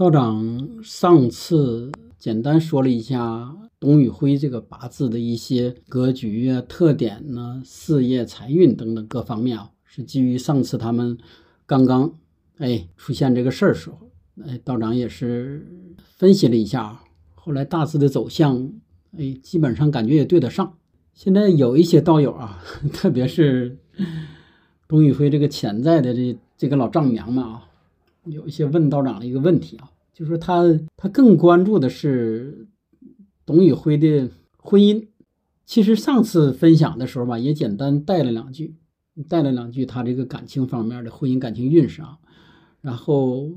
[0.00, 11.18] 道长上次简单说了一下董宇辉这个八字的一些格局啊、特点呢、事业、财运等等各方面啊，是基于上次他们
[11.66, 12.14] 刚刚
[12.56, 14.08] 哎出现这个事儿时候，
[14.46, 17.04] 哎道长也是分析了一下啊，
[17.34, 18.72] 后来大致的走向，
[19.18, 20.78] 哎基本上感觉也对得上。
[21.12, 23.76] 现在有一些道友啊， 特别是
[24.88, 27.66] 董宇辉这个潜在的这这个老丈母娘们啊。
[28.24, 30.62] 有一些问道长的一个问题啊，就是他
[30.96, 32.68] 他更关注的是
[33.46, 35.06] 董宇辉的婚姻。
[35.64, 38.74] 其实上次分享的时候吧，也简单带了两句，
[39.28, 42.18] 带了两句他这个感情方面的婚姻感情运势啊。
[42.80, 43.50] 然后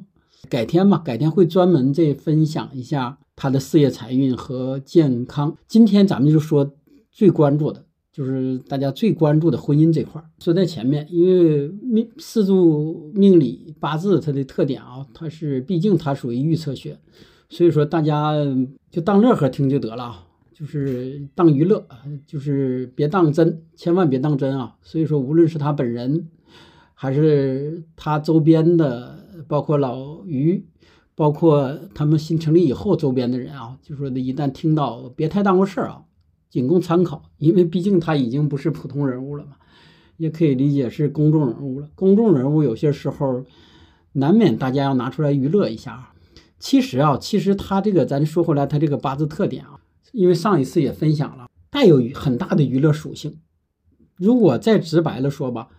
[0.50, 5.58] 改天吧，改天会专门再分享一下他的事业财运和健康。
[5.68, 6.76] 今天咱们就说
[7.12, 7.86] 最关注的。
[8.14, 17.00] 就是大家最关注的婚姻这块儿，说在前面，因为命四柱命理八字它的特点啊，它是毕竟它属于预测学，
[17.50, 18.36] 所以说大家
[18.92, 21.84] 就当乐呵听就得了啊，就是当娱乐，
[22.28, 24.76] 就是别当真，千万别当真啊。
[24.84, 26.28] 所以说，无论是他本人，
[26.94, 30.64] 还是他周边的，包括老于，
[31.16, 36.04] 包括他们新成立以后周边的人啊，就说的一旦听到，别太当回事儿啊。
[36.54, 39.54] 仅供参考，因为毕竟他已经不是普通人物了嘛，
[40.18, 41.90] 也可以理解是公众人物了。
[41.96, 43.44] 公众人物有些时候
[44.12, 46.14] 难免大家要拿出来娱乐一下。
[46.60, 49.80] 其实啊，其实他这个咱说回来，他这个八字特点啊，
[50.12, 53.40] 因为上一次也分享了，带有很大的娱乐属性。
[54.16, 55.70] 如果再直白了说吧，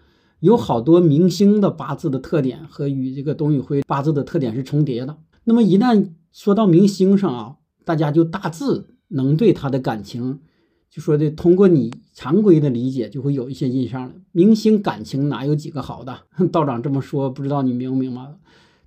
[0.41, 5.19] 有好多明星的八字的特点和与这个董宇辉八字的特点是重叠的。
[5.45, 10.41] 那么一旦说到明星上啊，大家就大致能对他的感情。
[10.95, 14.13] 就说的，通过你常规的理解，就会有一些印象了。
[14.31, 16.21] 明星感情哪有几个好的？
[16.53, 18.21] 道长这么说，不知道你明不明白？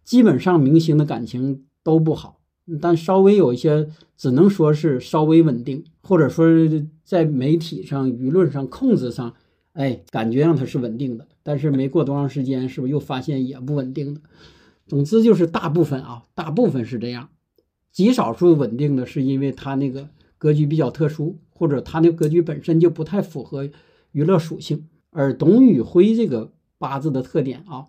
[0.06, 2.40] 基本上明星的感情都不好，
[2.82, 6.48] 但稍微有一些，只能说是稍微稳定，或者说
[7.04, 9.34] 在媒体上、舆论上控制上，
[9.74, 11.28] 哎，感觉上他是稳定的。
[11.44, 14.22] 但是没过多长时间，是不是又发现也不稳定的？
[14.88, 17.28] 总之就是大部分啊，大部分是这样，
[17.92, 20.08] 极少数稳定的是因为他那个
[20.38, 21.38] 格局比较特殊。
[21.58, 23.68] 或者他那格局本身就不太符合
[24.12, 27.88] 娱乐属性，而董宇辉这个八字的特点啊，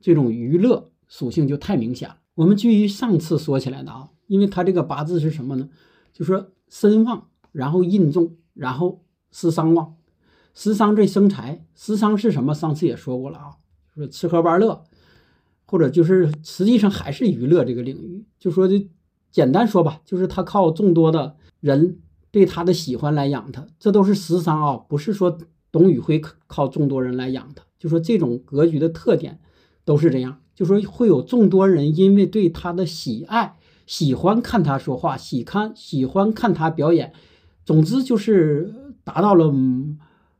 [0.00, 2.16] 这种娱乐属性就太明显了。
[2.34, 5.68] 我们基于上次说起来的啊，因为他这个八字是什么呢？
[6.14, 9.96] 就说身旺，然后印重，然后食伤旺，
[10.54, 12.54] 食伤这生财，食伤是什么？
[12.54, 13.50] 上次也说过了啊，
[13.94, 14.84] 说吃喝玩乐，
[15.66, 18.24] 或者就是实际上还是娱乐这个领域。
[18.38, 18.88] 就说这
[19.30, 21.98] 简单说吧，就是他靠众多的人。
[22.32, 25.38] 对他的喜欢来养他，这都是食伤啊，不是说
[25.70, 29.38] 董宇辉靠众多人来养他，就说这种格局的特点
[29.84, 33.56] 都是这样，就说会有众多人因为对他的喜爱，
[33.86, 37.12] 喜欢看他说话，喜看喜欢看他表演，
[37.64, 39.52] 总之就是达到了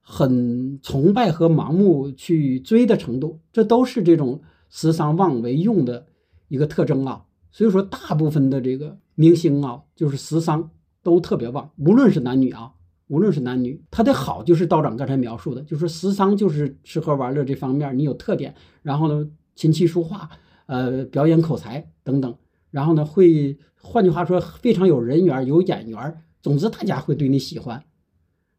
[0.01, 6.07] 很崇拜和盲目去追的程度，这都是这种食伤妄为用的
[6.49, 7.25] 一个特征啊。
[7.51, 10.71] 所以说，大部分的这个明星啊，就是食伤。
[11.03, 12.73] 都特别旺，无论是男女啊，
[13.09, 20.31] 无论是男女，他的好就是道长刚才描述的，就是食伤就是吃喝玩乐这方面你有特点，然后呢，琴棋书画，
[20.67, 22.35] 呃，表演口才等等，
[22.71, 27.83] 然后呢，会换句话说非常有人缘，有眼缘，总之大家会对你喜欢。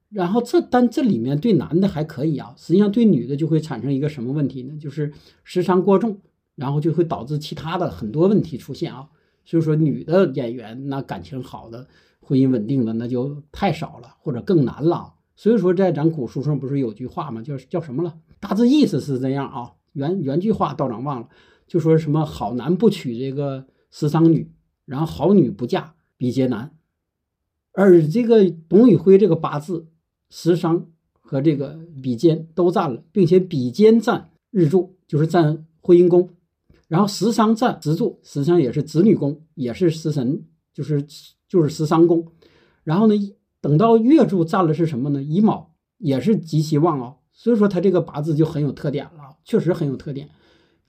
[0.10, 4.78] 然后这但这里面对男的还可以啊，实际上对女的就会产生一个什么问题呢？
[4.78, 5.12] 就是
[5.44, 6.20] 时伤过重，
[6.56, 9.08] 然后就会导致其他的很多问题出现啊。
[9.44, 11.88] 所以说女的演员那感情好的。
[12.26, 15.14] 婚姻稳定的那就太少了，或者更难了。
[15.36, 17.42] 所以说，在咱古书上不是有句话吗？
[17.42, 18.16] 叫叫什么了？
[18.40, 19.74] 大致意思是这样啊。
[19.94, 21.28] 原原句话道长忘了，
[21.68, 24.52] 就说什么好男不娶这个食伤女，
[24.86, 26.76] 然后好女不嫁比劫难。
[27.74, 29.88] 而这个董宇辉这个八字，
[30.30, 30.88] 食伤
[31.20, 36.30] 和这个比肩都占了，并且比肩占日柱，就是占婚姻宫，
[36.88, 41.06] 然后食伤占子柱，实际上也是子女宫，也是食神，就是。
[41.54, 42.26] 就是十三宫，
[42.84, 43.14] 然后呢，
[43.62, 45.22] 等到月柱占了是什么呢？
[45.22, 50.30] 乙卯也是极其旺啊，所以说他这个八字就很有特点了，确实很有特点。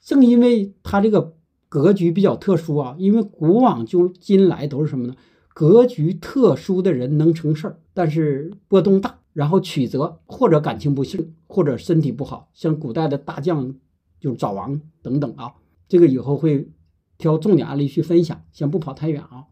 [0.00, 1.36] 正因为他这个
[1.68, 5.14] 格局比较特殊啊，因为古往就今来都是什么呢？
[5.52, 13.74] 格局特殊的人能成事儿，但是波动大，然后曲折，或者感情不幸，或者身体不好，像古代的大将
[14.18, 15.52] 就早亡等等啊。
[15.86, 16.72] 这个以后会
[17.18, 19.44] 挑重点案例去分享，先不跑太远啊。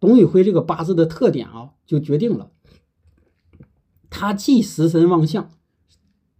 [0.00, 2.50] 董宇辉这个八字的特点啊，就决定了
[4.10, 5.50] 他既食神旺相，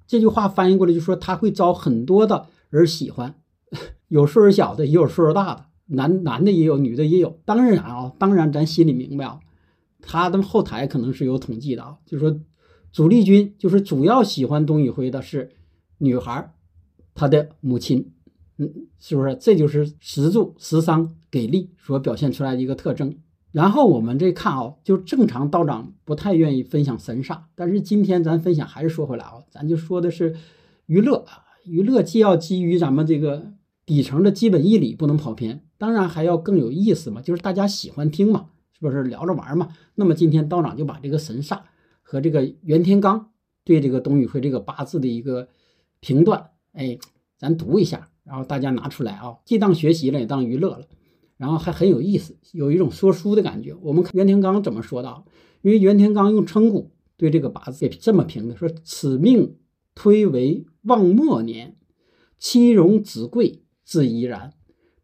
[0.07, 3.35] 这句话翻译过来就说他会招很多的人喜欢，
[4.09, 7.39] 有岁数小的，也有岁数大的，男男的也有，女的也有。
[7.45, 9.41] 当然啊，当然咱心里明白啊，
[10.01, 12.41] 他的后台可能是有统计的啊，就说
[12.93, 15.51] 主力军就是主要喜欢董宇辉的是
[15.99, 16.55] 女孩，
[17.15, 18.13] 他的母亲，
[18.59, 19.37] 嗯，是不是？
[19.39, 23.19] 这就是石柱、食伤给力所表现出来的一个特征。
[23.57, 30.37] 然后我们这看啊，就正常道长不太愿意分享神煞，但是今天咱分享还是说回来啊，咱就说的是
[30.85, 33.55] 娱乐啊，娱乐既要基于咱们这个
[33.87, 39.71] 底层的基本义理不能跑偏，当然还要更有意思嘛，就是大家喜欢听嘛，是不是聊着玩嘛？
[39.95, 41.61] 那么今天道长就把这个神煞
[42.03, 43.25] 和这个袁天罡
[43.65, 45.49] 对这个董宇辉这个八字的一个
[46.01, 46.99] 评断，哎，
[47.39, 50.85] 咱读一下，然后大家拿出来啊，既当学习了，也当娱乐了。
[51.37, 53.75] 然后还很有意思，有一种说书的感觉。
[53.83, 55.25] 我们看袁天罡怎么说的？
[55.63, 59.57] 因为袁天罡用称骨对这个八字这么评的，说此命
[59.95, 61.77] 推为望末年，
[62.39, 64.55] 妻荣子贵自怡然，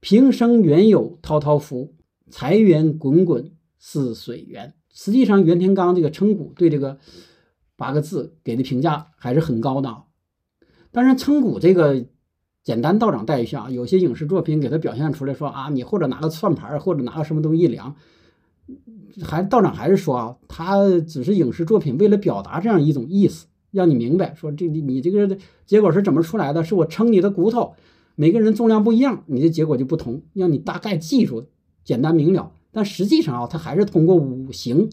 [0.00, 1.94] 平生原有滔滔福，
[2.30, 4.74] 财源滚滚似水源。
[4.90, 6.98] 实际上，袁天罡这个称骨对这个
[7.76, 10.04] 八个字给的评价还是很高的。
[10.90, 12.06] 当然，称骨这个。
[12.64, 17.96] 简单道长带一下，有些影视作品给他表现出来说啊，你或者拿个算盘，或者拿个什么东西一量，
[19.20, 25.36] 还道长还是说啊，他只是影视作品为了表达这样一种意思，让你明白说这你你这个
[25.66, 26.62] 结果是怎么出来的？
[26.62, 27.74] 是我称你的骨头，
[28.14, 31.46] 每个人重量不一样，你的结果就不同，让你大概记住，
[31.84, 32.52] 简单明了。
[32.70, 34.88] 但实际上啊，他还是通过五行，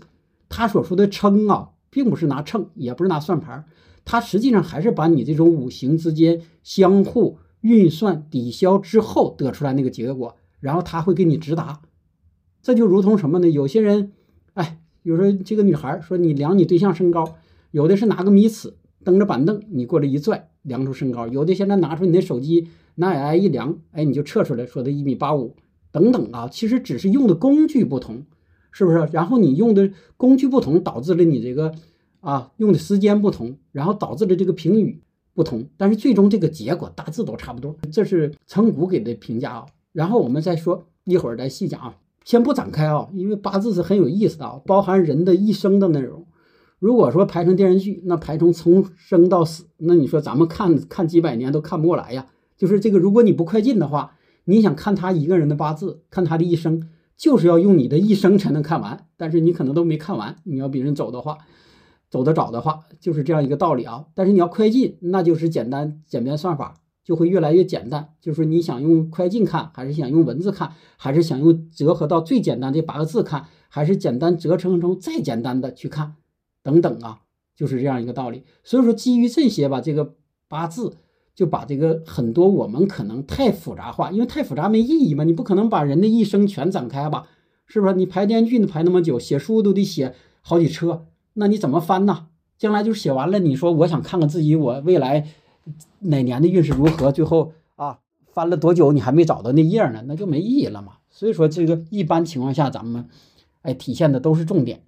[0.50, 3.66] 他所说的称啊，并不是拿秤，也不是拿算盘，
[4.06, 7.38] 他实际上还是把你这种五行之间相互。
[7.62, 11.82] 运算抵消之后得出来那个结果，然后他会给你直达，
[12.62, 13.50] 这就如同什么呢？
[13.50, 14.12] 有些人，
[14.54, 17.36] 哎，有时候这个女孩说你量你对象身高，
[17.72, 18.74] 有的是拿个米尺
[19.04, 25.56] 蹬着板凳，你过来一拽量出身高；有的现在拿出你的手机拿 AI 一量，哎，你就测出来说的一米八五
[25.92, 26.48] 等等啊。
[26.48, 28.26] 其实只是用的工具不同，
[28.72, 29.08] 是不是？
[29.12, 31.74] 然后你用的工具不同，导致了你这个
[32.20, 35.02] 啊用的时间不同，然后导致了这个评语。
[35.40, 37.74] 不同，但是最终这个结果大致都差不多。
[37.94, 39.66] 这是成骨给的评价啊。
[39.94, 41.96] 然后我们再说一会儿再细讲啊，
[42.26, 46.26] 先不展开啊，因为八字是很有意思的啊，包含人的一生的内容。
[46.78, 52.28] 如果说排成电视剧，那排成从生到死，那你说咱们看看几百年都看不过来呀。
[52.58, 59.06] 就是这个，如果你不快进的话，你想看他一个人的八字，看他的一生，就是要用你的一生才能看完。
[59.16, 61.38] 但是你可能都没看完，你要比人走的话。
[62.10, 64.06] 走得早的话，就是这样一个道理啊。
[64.16, 68.14] 但是你要快进，那就是简单简便算法就会越来越简单。
[68.20, 76.16] 就是你想用快进看，还是想用文字看，还是想用折合到最简单的八个字看，还是简单折成成再简单的去看，
[76.64, 77.22] 等等啊，
[77.56, 78.44] 就是这样一个道理。
[78.64, 80.16] 所以说，基于这些吧，这个
[80.48, 80.98] 八字
[81.36, 85.24] 就把这个很多我们可能太复杂化，因为太复杂没意义嘛。
[85.24, 87.28] 你不可能把人的一生全展开吧，
[87.68, 87.94] 是不是？
[87.94, 91.06] 你排电视剧排那么久，写书都得写好几车。
[91.40, 92.28] 那你怎么翻呢？
[92.58, 95.26] 将来就写完了，你说我想看看自己我未来
[96.00, 97.14] 哪年的运势如何？
[97.14, 98.00] 最后啊，
[98.34, 100.04] 翻了多久你还没找到那页呢？
[100.06, 100.98] 那就没意义了嘛。
[101.10, 103.08] 所以说这个一般情况下咱们
[103.62, 104.84] 哎体现的都是重点，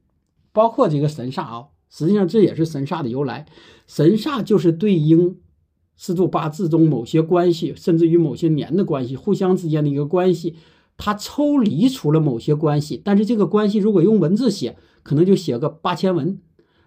[0.52, 3.46] 包括这个神煞啊，实际上这也是神煞的由来。
[3.88, 5.38] 神煞就是对应
[5.96, 10.58] 四柱八字中某些关系，甚至于某些年的关系，互相之间的一个关系，
[10.98, 14.76] 它抽离出了某些关系，但是这个关系如果用文字写。
[15.04, 16.38] 可能就写个八千文，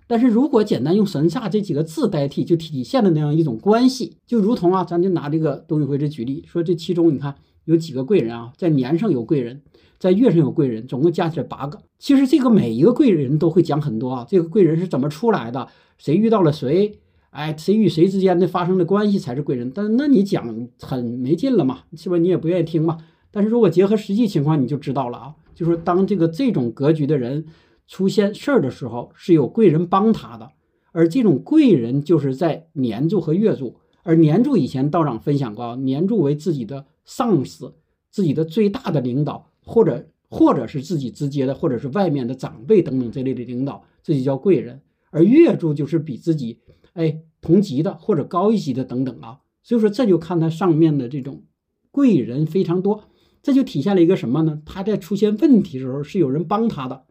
[0.07, 9.63] 但是如果简单用神煞这几个字代替，就体现了那样一种关系，就如同啊，咱就拿这个董宇辉这举例，说这其中你看有几个贵人啊，在年上有贵人，
[9.99, 11.81] 在月上有贵人，总共加起来八个。
[11.99, 15.67] 其实这个每一个贵人都会讲很多啊，这个贵人是怎么出来的，
[15.97, 16.99] 谁遇到了谁，
[17.31, 19.73] 哎，谁与谁之间的发生的关系才是贵人。
[19.75, 22.19] 但那你讲很没劲了嘛，是吧？
[22.19, 22.99] 你也不愿意听嘛。
[23.31, 27.47] 但是如果结合实际情况，你就知道了啊，就是当这个这种格局的人。
[27.87, 30.51] 出现事儿的时候是有贵人帮他的，
[30.93, 33.77] 而这种贵人就是在年柱和月柱。
[34.03, 37.75] 而年柱以前道长分享过，年柱为自己的上司、
[38.11, 44.83] 自己的最大的领导，或者或者是自己直接的，或者是外面的长辈等等这类的领导，这就叫贵人。
[45.11, 46.59] 而月柱就是比自己
[46.93, 49.41] 哎同级的或者高一级的等等啊。
[49.63, 51.43] 所以说这就看他上面的这种
[51.91, 53.05] 贵人非常多，
[53.43, 54.61] 这就体现了一个什么呢？
[54.67, 57.05] 他在出现问题的时候是有人帮他的。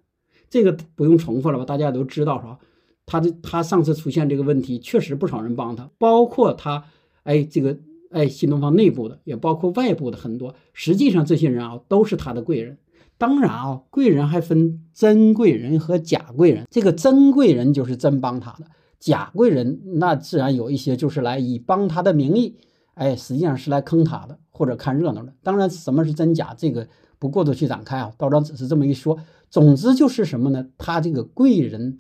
[0.54, 1.66] 这个不用重复了吧？
[1.66, 2.60] 大家都知道是吧？
[3.08, 6.84] 他的他上次出现这个问题，确实不少人帮他，包括他，
[7.24, 7.76] 哎，这个
[8.12, 10.54] 哎新东方内部的，也包括外部的很多。
[10.72, 12.78] 实际上这些人啊，都是他的贵人。
[13.18, 16.68] 当然啊，贵人还分真贵人和假贵人。
[16.70, 18.68] 这个真贵人就是真帮他的，
[19.00, 22.56] 假贵人那自然有一些就是来以帮他的名义，
[22.94, 25.34] 哎，实际上是来坑他的，或者看热闹的。
[25.42, 28.14] 当然，什么是真假，这个不过多去展开啊。
[28.20, 29.18] 道长只是这么一说。
[29.54, 30.66] 总之就是什么呢？
[30.80, 31.98] 他这个贵人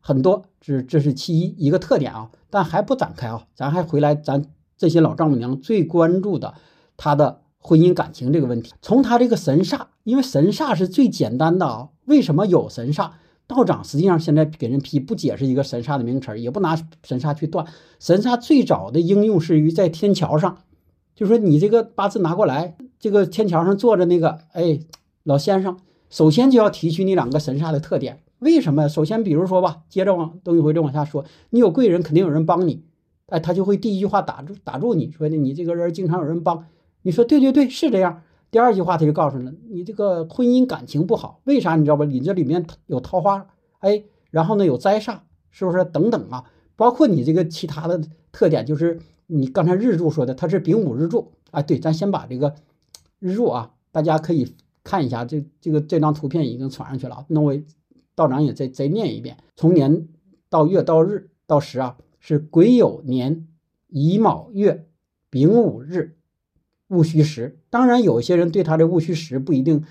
[0.00, 2.30] 很多，这这是其一一个特点啊。
[2.50, 4.44] 但还不展开啊，咱还回来，咱
[4.76, 6.52] 这些老丈母娘最关注的
[6.98, 8.74] 他的婚姻感情这个问题。
[8.82, 11.88] 从他这个神煞，因为神煞是最简单的啊。
[12.04, 13.12] 为什么有神煞？
[13.46, 17.66] 道长实际上现在给人批不解释一个神煞的名词，也不拿神煞去断。
[17.98, 20.58] 神煞最早的应用是于在天桥上，
[21.14, 24.80] 就说你这个八字拿过来，这个天桥上坐着那个哎
[25.22, 25.78] 老先生，
[26.10, 28.20] 首先就要提取你两个神煞的特点。
[28.40, 28.88] 为什么？
[28.88, 32.82] 首先比如说吧，接着往东一回就往下说，你有贵人，肯定有人帮你，
[33.26, 36.66] 哎，他就会第一句话打住打住你说的你这个人经常有人帮，
[37.02, 38.22] 你说对对对是这样。
[38.50, 42.04] 第二句话他就告诉你了你这个婚姻感情不好，为啥你知道吧？
[42.04, 43.46] 你这里面有桃花，
[43.78, 45.18] 哎，然后呢有灾煞，
[45.50, 45.84] 是不是？
[45.84, 46.44] 等等啊，
[46.76, 48.00] 包括你这个其他的
[48.32, 51.62] 特点，就是你刚才日柱说的，它是丙午日柱啊。
[51.62, 52.54] 对，咱先把这个
[53.18, 57.24] 日柱啊，大家可以看一下，这这个这张图片已经传上去了。
[57.28, 57.54] 那我
[58.14, 60.08] 道长也再再念一遍：从年
[60.48, 63.46] 到月到日到时啊，是癸酉年
[63.88, 64.86] 乙卯月
[65.30, 66.16] 丙午日。
[66.88, 69.84] 戊戌时，当然有些人对他的戊戌时不一定，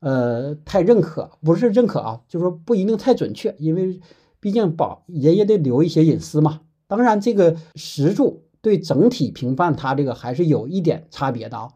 [0.00, 3.98] 呃，太认可，不是认可啊，就是说不一定太准确，因为
[4.38, 6.60] 毕竟保人也得留一些隐私嘛。
[6.86, 11.70] 当然，这个时柱对整体评判他这个还是有一点差别的啊，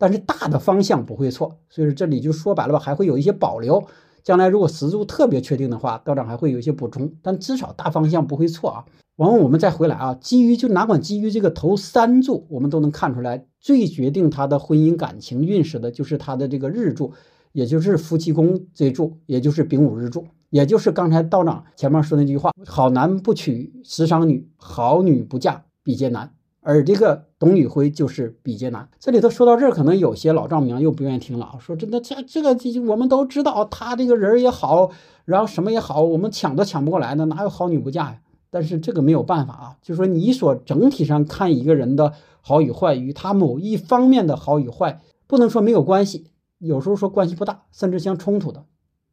[0.00, 3.84] 但是大的方向不会错，所以说这里就说白了吧，还会有一些保留。
[4.22, 8.84] 将来如果时柱特别确定的话，道长还会有一些补充，但至少大方向不会错啊。
[9.16, 17.12] 完后我们再回来啊，基于就哪管基于这个头三柱，我们都能看出来，最决定他的婚姻感情运势的就是他的这个日柱，
[17.52, 26.32] 也就是夫妻宫这柱，也就是丙午日柱，也就是刚才道长前面说那句话：好男不娶时尚女，好女不嫁比劫难。
[26.62, 28.88] 而这个董宇辉就是比劫男。
[28.98, 34.90] 这里头说到这儿，可能有些老丈母娘又不愿意听了啊，说真的，这这个我们都知道，他这个人也好，
[35.24, 38.20] 然后什么也好，我们抢都抢不过来呢，哪有好女不嫁呀？
[38.50, 42.12] 但是这个没有办法啊，就说你所整体上看一个人的
[42.42, 46.26] 好与坏，与他某一方面的好与坏，不能说没有关系，
[46.58, 48.64] 有时候说关系不大，甚至相冲突的，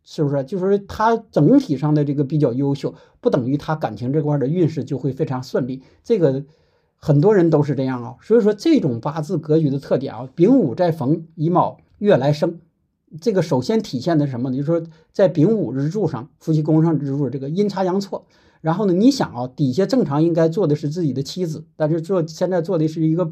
[0.03, 0.43] 是不是？
[0.43, 6.43] 就是他整体上的这个比较优秀，不等于他感情这块的运势就会非常顺利，这个。
[6.97, 12.59] 很多人都是这样啊，所以说这种八字格局的特点啊，丙午在逢乙卯月来生，
[13.21, 14.57] 这个首先体现的是什么呢？
[14.57, 14.81] 就是说
[15.13, 18.25] 在丙午日柱上，夫妻宫上日柱这个阴差阳错，
[18.61, 23.31] 然后呢，你想啊，底下正常应该做的是自己的妻子，但是做现在做的是一个。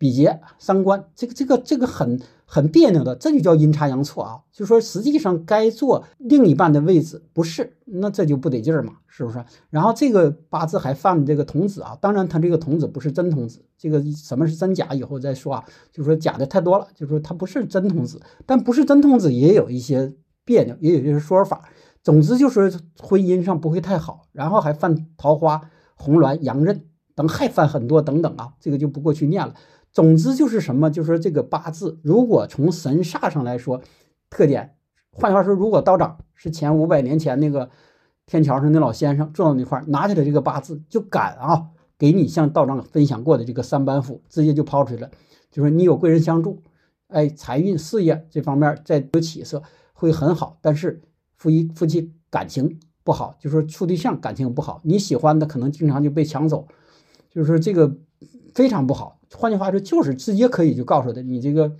[0.00, 4.40] 比劫三官，这个这个这个很很别扭的，这就叫阴差阳错啊！
[4.50, 9.44] 就说实际上该做另一半的位置不是，那这就不得劲儿嘛，是不是？
[9.68, 15.62] 然后这个八字还犯这个童子啊，当然他这个童子不是真童子，这个什么是真假以后再说啊。
[15.92, 20.14] 就说假的太多了，就说他不是真童子，但不是真童子也有一些
[20.46, 21.68] 别扭，也有一些说法。
[22.02, 25.60] 总之就是婚姻上不会太好，然后还犯桃花、
[25.94, 29.54] 红鸾、阳刃等，还犯很多等等啊，这个就不过去念了。
[29.92, 33.82] 总之就是什么，就是说这个八字，如果从神煞上来说，
[34.28, 34.76] 特点，
[35.10, 37.70] 换句话说，如果道长是前五百年前那个
[38.26, 45.10] 天桥上那老先生坐到那块儿，拿起来这个八字就敢啊，给你像道长分享过的这个三板斧，直接就抛出去了，
[45.50, 46.62] 就说你有贵人相助，
[47.08, 51.02] 哎，财运事业这方面再有起色会很好，但是
[51.36, 56.68] 夫妻夫妻感情不好，就说处对象感情不好，你喜欢的可能经常就被抢走，
[57.28, 57.96] 就是说这个
[58.54, 59.18] 非常不好。
[59.34, 61.72] 换句话说，就是直接可以就告诉他，你这个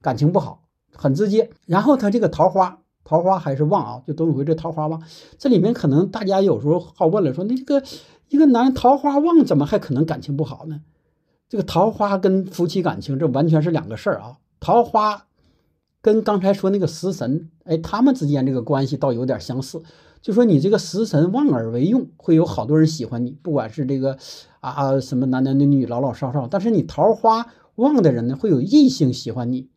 [0.00, 0.62] 感情不好，
[0.92, 1.50] 很直接。
[1.66, 5.02] 然后他这个桃花，桃花还是旺啊，就董宇辉这桃花旺。
[5.38, 7.82] 这里面可能大家有时候好问了，说那这个
[8.28, 10.80] 一个男桃花旺，怎么还可能感情不好呢？
[11.48, 14.38] 这个桃花跟夫妻感情这完全是两个事儿啊。
[14.60, 15.26] 桃花
[16.00, 19.82] 跟刚才说那个食神，哎，他们之间这个关系倒有点相似。
[20.22, 24.16] 就说你这个食神旺而为用，会有好多人喜欢你，不管是这个
[24.70, 26.46] 啊什么男男女女、老老少少。
[26.46, 29.68] 但是你桃花旺的人呢，会有异性喜欢你，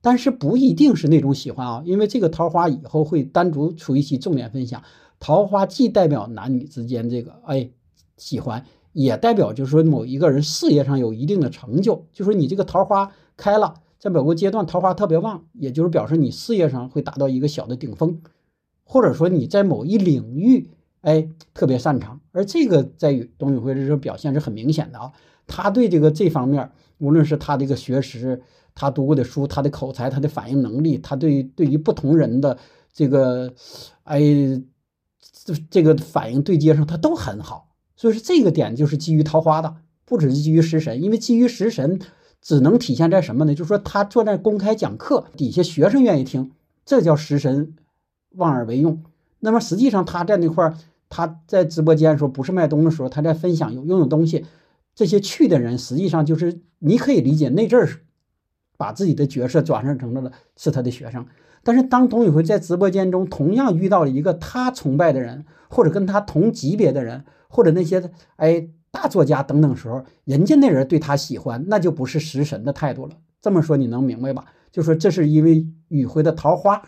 [0.00, 4.82] 但是不一定是那种喜欢啊，因为这个桃花以后会单独出一期重点分享。
[5.20, 7.70] 桃花既代表男女之间这个哎
[8.16, 12.06] 喜欢，也代表就是说某一个人事业上有一定的成就。
[12.12, 18.20] 就说你这个桃花开了，在某个阶段桃花特别旺，也就是表示你事业上会达到一个小的顶峰。
[18.84, 20.70] 或者说你在某一领域，
[21.02, 25.12] 哎，特别擅长，而这个在董宇辉这时候表现是很明显的啊。
[25.46, 28.42] 他对这个这方面，无论是他这个学识，
[28.74, 32.58] 他读过的书，他的口才，他的反应能力，他对对于不同人的
[32.92, 33.54] 这个，
[34.02, 34.20] 哎，
[35.44, 37.68] 这这个反应对接上，他都很好。
[37.96, 41.98] 所以说这个点就是基于桃花的，不只是基于食神，因为基于食神
[42.42, 43.54] 只能体现在什么呢？
[43.54, 46.52] 就是说他坐在公开讲课，底下学生愿意听，
[46.84, 47.74] 这叫食神
[48.32, 49.02] 望而为用。
[49.40, 50.74] 那么实际上他在那块儿，
[51.08, 54.46] 他在直播间说不是卖东的时候，他在分享有用的东西。
[54.94, 57.88] 这些去的人实际上就是你可以理解那阵儿，
[58.76, 61.24] 把自己的角色转换成了是他的学生。
[61.62, 73.12] 但是当董宇辉在直播间中同样遇到了一个他崇拜的人，或者跟他同级别的人，或者那些哎大作家等等时候，人家那人对他喜欢，那就不是食神的态度了。
[73.40, 74.46] 这么说你能明白吧？
[74.72, 76.82] 就说这是因为宇辉的桃花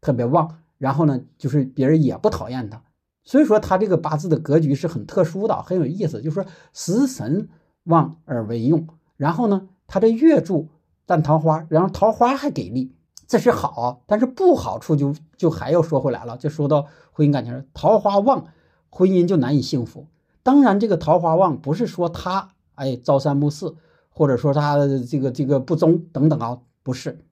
[0.00, 2.82] 特别旺，然后呢，就是别人也不讨厌他。
[3.24, 6.22] 所以说他这个八字的格局是很特殊的，很有意思。
[6.22, 7.50] 就是说食神
[7.84, 10.70] 旺而为用，然后呢，他的月柱
[11.04, 12.94] 淡桃花，然后桃花还给力，
[13.26, 14.02] 这是好。
[14.06, 18.46] 但是不好处就就还要说回来了，就说到婚姻感情，桃花旺，
[18.88, 20.06] 婚姻就难以幸福。
[20.42, 23.76] 当然，这个桃花旺不是说他哎朝三暮四，
[24.08, 27.26] 或者说他这个这个不忠等等啊，不是。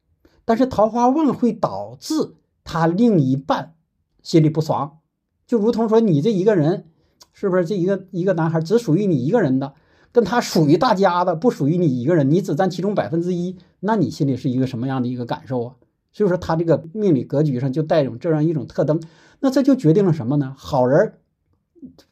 [0.44, 2.34] 但是桃花旺会导致
[2.66, 3.74] 他另一半
[4.22, 4.98] 心里不爽。
[5.46, 6.86] 就如同说，你这一个人，
[7.32, 9.74] 是不是这一个一个男孩只属于你一个人的，
[10.10, 15.76] 跟他属于大家的，不属于你一个人，你只占其中百分之一，那你心里是一个什么样的一个感受啊？
[16.12, 19.00] 所以说，他这个命理格局上就带有这样一种特征，
[19.40, 20.54] 那这就决定了什么呢？
[20.58, 21.12] 好人，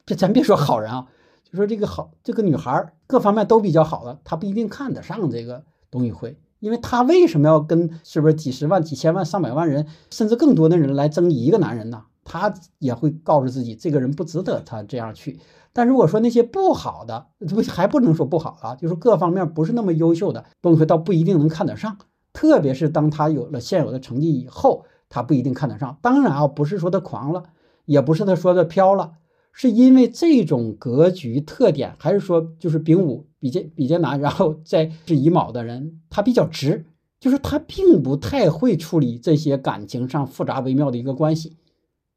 [0.05, 1.09] 别咱别说好人啊，
[1.43, 12.05] 就说这个好这个女孩各方面都比较好的，她不一定看得上这个董宇辉，因为他为什么要跟是不是几十万、几千万、上百万人，甚至更多的人来争一个男人呢？
[12.25, 15.39] 他也会告诉自己，这个人不值得他这样去。
[15.75, 21.99] 但如果说那些不好的，不还不能说不好啊，就是各方面不是那么优秀的，东西倒不一定能看得上。
[22.33, 25.99] 特别是当他有了现有的成绩以后，他不一定看得上。
[26.01, 27.43] 当然啊，不是说他狂了，
[27.85, 29.13] 也不是他说的飘了，
[29.53, 36.87] 是因为这种格局特点，还是说就是丙午比较比较难，然后 再是乙卯的人，他比较直，
[37.21, 41.59] 就是他并不太会处理这些感情上复杂微妙的一个关系。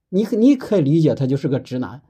[0.08, 2.02] 你可你可以理解，他就是个直男，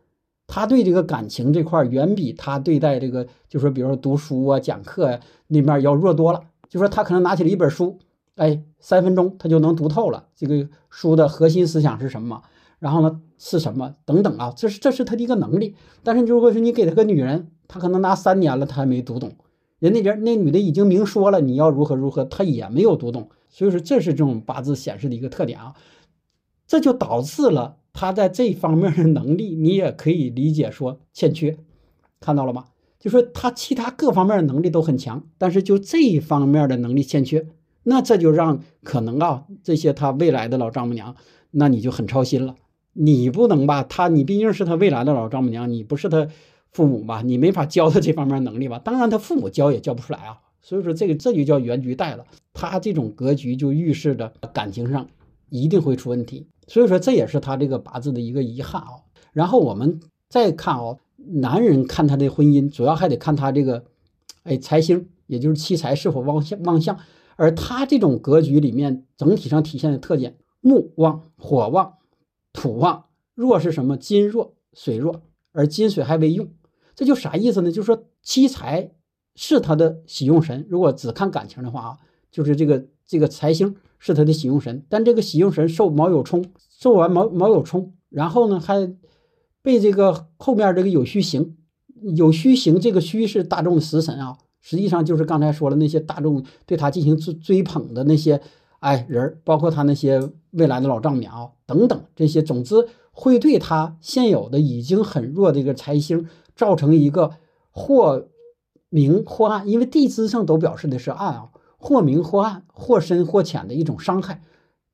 [0.46, 6.44] 他对这个感情这块远比他对待这个，就说比如说读书啊、讲课呀那面要弱多了。
[6.70, 7.98] 就说他可能拿起了一本书，
[8.36, 12.44] 哎，三分钟他就能读透了这个书的核心思想是什么，
[12.80, 15.76] 然后呢是什么等等啊，这是这是他的一个能力。
[16.04, 19.34] 但是如果说你给他个女人，他可能拿三年了，他还没读懂。
[19.80, 23.30] 人那边那女的已经明说了你要如何如何，他也没有读懂。
[23.50, 25.74] 所以说这是这种八字显示的一个特点啊，
[26.68, 27.78] 这就导致了。
[27.94, 31.58] 他在这方面的能力，你也可以理解说欠缺，
[32.20, 32.66] 看到了吗？
[33.00, 37.48] 就说他其他各方面的能力都很强，但是就这一方面的能力欠缺，
[37.84, 41.16] 那这就让可能啊这些他未来的老丈母娘，
[41.50, 42.56] 那你就很操心了。
[43.00, 43.84] 你不能吧？
[43.84, 46.28] 他你毕竟是他未来的老丈母娘，你不是他
[46.72, 47.22] 父母吧？
[47.22, 48.80] 你没法教他这方面能力吧？
[48.80, 50.40] 当然他父母教也教不出来啊。
[50.62, 55.08] 所以说这个这就叫原局带了，他这种格局就预示着感情上
[55.50, 56.48] 一定会出问题。
[56.68, 59.06] 所以说这也是他这个八字的一个遗憾啊。
[59.32, 63.86] 然后我们再看哦，男人看他的婚姻，主要还得看他这个，
[64.44, 66.98] 哎，财星，也就是妻财是否旺相旺相。
[67.36, 71.94] 而他这种格局里面整体上体现的特点，木旺、火旺、
[72.58, 73.96] 土旺，弱是什么？
[73.96, 76.50] 金弱、水弱，而金水还为用。
[76.96, 77.72] 这就啥意思呢？
[77.72, 78.92] 就是说妻财
[79.36, 80.66] 是他的喜用神。
[80.68, 81.98] 如果只看感情的话啊，
[82.32, 83.76] 就是这个这个财星。
[84.00, 88.94] 是他的喜用神，但这个喜用神受卯酉冲，受完卯卯酉冲，然后呢还
[89.64, 91.58] 被这个后面这个有虚刑，
[92.16, 98.40] 有虚刑，这个虚是大众的食神啊，实际上就是刚才说了那些大众对他进行追追捧的那些
[98.80, 107.32] 哎人，包括他那些未来的老丈母娘等等这些，总之会对他现有的已经很弱的一个财星造成一个
[107.72, 108.28] 或
[108.90, 111.50] 明或暗，因为地支上都表示的是暗啊。
[111.80, 114.42] 或明或暗，或深或浅的一种伤害。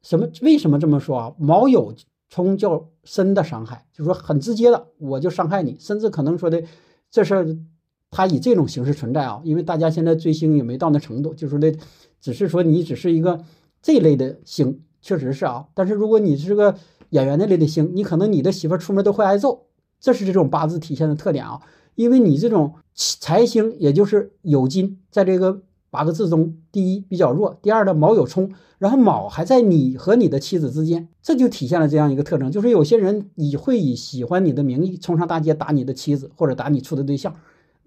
[0.02, 0.28] 什么？
[0.42, 1.34] 为什么这么说啊？
[1.38, 1.96] 卯酉
[2.30, 6.62] 冲叫深的伤害，就是说很直接的，我就伤害你，甚至可能说的
[7.10, 7.58] 这事儿，
[8.12, 9.42] 他以这种形式存在啊。
[9.46, 11.74] 因为大家现在追星也没到那程度，就说的
[12.20, 13.42] 只是说你只是一个
[13.84, 15.68] 这一类的星，确实是啊。
[15.76, 16.74] 但是如果你是个
[17.12, 19.68] 演员那类的星，你可能你的媳妇出门都会挨揍，
[20.00, 21.62] 这是这种八字体现的特点啊。
[21.94, 25.62] 因为你这种财星，也就是酉金，在这个。
[25.94, 37.36] 八个字中，第一比较弱，第二呢卯有冲，然后卯还在你和你的妻子之间，这就体现了这样一个特征，就是有些人以会以喜欢你的名义冲上大街打你的妻子或者打你处的对象，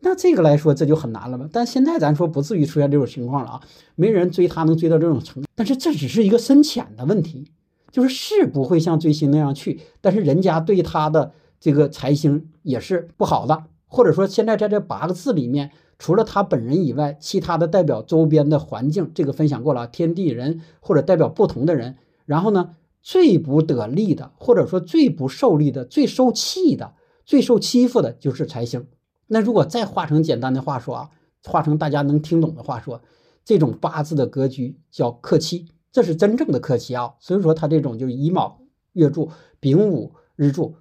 [0.08, 1.48] 那这个来说这就很难了吧？
[1.52, 3.60] 但现在咱说不至于出现这种情况了啊，
[3.96, 7.50] 没人追他能追到这种程度，但是这只是一个深浅的问题，
[7.90, 15.72] 就是是不会像追星那样去，但是人家对他的这个财星也是不好的，或者说现在在这八个字里面。
[15.98, 21.96] 除了他本人以外，其他的代表周边的环境，这个分享过了，天地人或者代表不同的人。
[22.26, 26.92] 然后呢，最不得力的，或者说最不受力的、最受气的、
[27.24, 28.84] 最受欺负的就是财星。
[29.26, 31.10] 那如果再画成简单的话说啊，
[31.44, 33.00] 画成大家能听懂的话说，
[33.44, 37.14] 这种八字的格局叫克妻，这是真正的克妻啊。
[37.20, 38.60] 所以说他这种就是乙卯
[38.92, 40.76] 月柱、丙午日柱，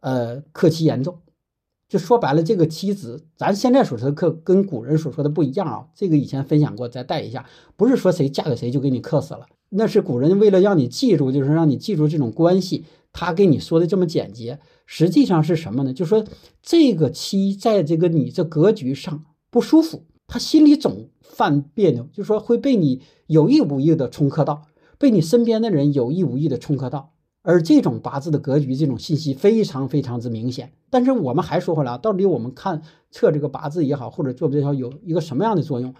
[0.00, 1.18] 呃，克妻严重。
[1.86, 5.86] 就说白了，这个妻子，咱现在所说的克跟古人所说的不一样啊。
[5.94, 14.60] 这个以前分享过，再带一下，不是说谁嫁给谁就给你克死了，那是古人为了让你记住，就是让你记住这种关系，他给你说的这么简洁。
[14.84, 15.94] 实际上是什么呢？
[15.94, 16.22] 就说
[16.62, 24.66] 这个妻在这个你这格局上不舒服，他心里总犯别扭，就说会被你有意无意的冲克到，
[24.98, 27.12] 被你身边的人有意无意的冲克到。
[27.40, 30.72] 而这种八字的格局，这种信息非常非常之明显。
[30.90, 35.94] 但是我们还说回来啊，到底我们看测这个八字也好，或者做这条有一个什么样的作用？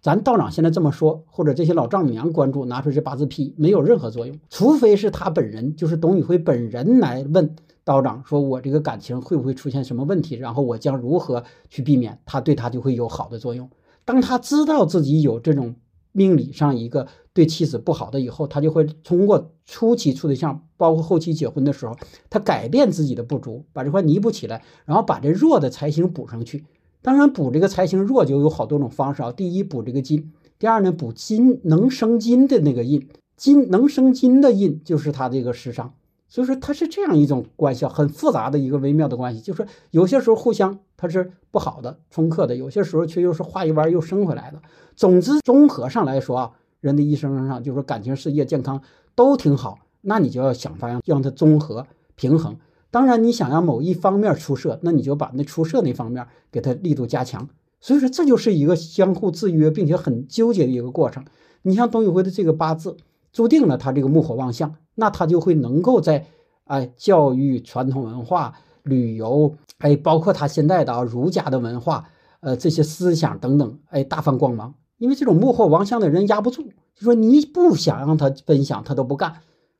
[0.00, 4.38] 咱道长现在这么说，或者这些老丈母娘关注拿出这八字批，没有任何作用。
[4.48, 13.68] 除非是他本人，就是董宇辉本人来问道长，说我这个感情会不会出现什么问题，然后我将如何去避免，他对他就会有好的作用。
[14.04, 15.76] 当他知道自己有这种。
[16.10, 21.94] 命理上一个对妻子不好的以后，他就会通过初期处对象，包括后期结婚的时候，
[22.28, 26.64] 他改变自己的不足，把这块弥补起来，然后把这弱的财星补上去。
[27.08, 29.32] 当然，补这个财星弱就有好多种方式啊。
[29.32, 30.24] 第一，补这个金；
[30.58, 35.94] 第二呢，补金能生金的那个印，金能生金的印就是他这个时伤。
[36.28, 39.40] 所以说，它是这样一种关系，很复杂的一个微妙的关系。
[39.40, 44.60] 就是说有些时候互相它是不好的冲克的，有些时候却又是画一弯又升回来的。
[44.94, 48.82] 总之，综合上来说啊，人的一生上，就是说感情、事业、健康
[49.14, 49.78] 都挺好。
[50.02, 52.54] 那你就要想法让它综合平衡。
[52.90, 57.48] 当然，你想让某一方面出色，那你就把那出色那方面给它力度加强。
[57.80, 61.24] 所以说，这就是一个相互制约并且很纠结的一个过程。
[61.62, 62.96] 你像董宇辉的这个八字。
[63.30, 66.26] 注定了他这个木火旺相，那他就会能够在
[66.64, 72.08] 哎教育、传统文化、旅游，哎包括他现在的啊儒家的文化，
[72.40, 74.74] 呃这些思想等等，哎大放光芒。
[74.96, 76.62] 因为这种木火旺相的人压不住，
[76.94, 79.34] 就说你不想让他分享，他都不干，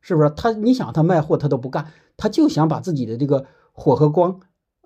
[0.09, 0.31] 是不是？
[0.31, 4.41] 他你想他卖货，他都不干，他就想把自己的这个火和光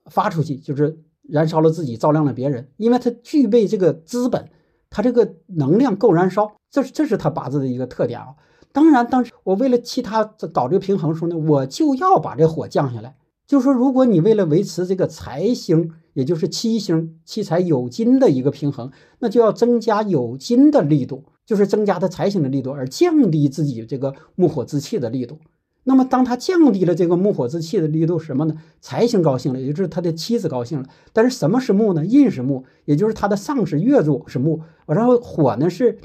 [0.07, 4.51] 发出去，就是燃烧了自己，照亮了别人，因为他具备这个资本，
[4.91, 8.35] 他这个能量够燃烧，这是这是他八字的一个特点啊。
[8.73, 13.15] 当然，当时我为了其他搞这个平衡时候呢，我就要把这火降下来。
[13.47, 25.39] 就是说，如果你为了维持这个财星，也就是七星七财有金的一个平衡，那就要增加有金的力度，就是增加他财星的力度，而降低自己这个木火之气的力度。
[25.85, 28.55] 那么，当他降低了这个木火之气的力度，什么呢？
[28.81, 30.89] 财星高兴了，也就是他的妻子高兴了。
[31.13, 32.07] 但是什么是木呢？
[32.07, 35.99] 印是木，也就是他的上司月柱是木，然后火呢是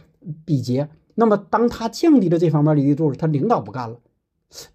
[0.43, 0.89] 比劫。
[1.15, 3.99] 那么，当他降低了这方面的力度，他领导不干了。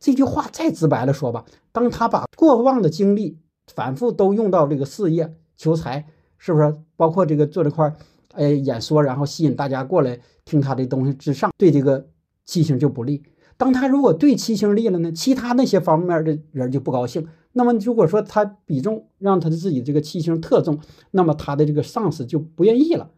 [0.00, 3.36] 这句话再直白的说吧，当他把过旺的精力
[3.74, 6.06] 反复都用到这个事业、求财，
[6.38, 6.74] 是不是？
[6.96, 7.94] 包括这个做这块，
[8.32, 12.06] 哎，演说，然后吸引大家过来听他的东西之上，对这个
[12.44, 13.22] 七星就不利。
[13.56, 17.26] 当他如果对七星利了呢，其他那些方面的人就不高兴。
[17.52, 20.78] 那么，如果说他比重让他的自己这个七星特重，
[21.10, 23.10] 那么他的这个上司就不愿意了。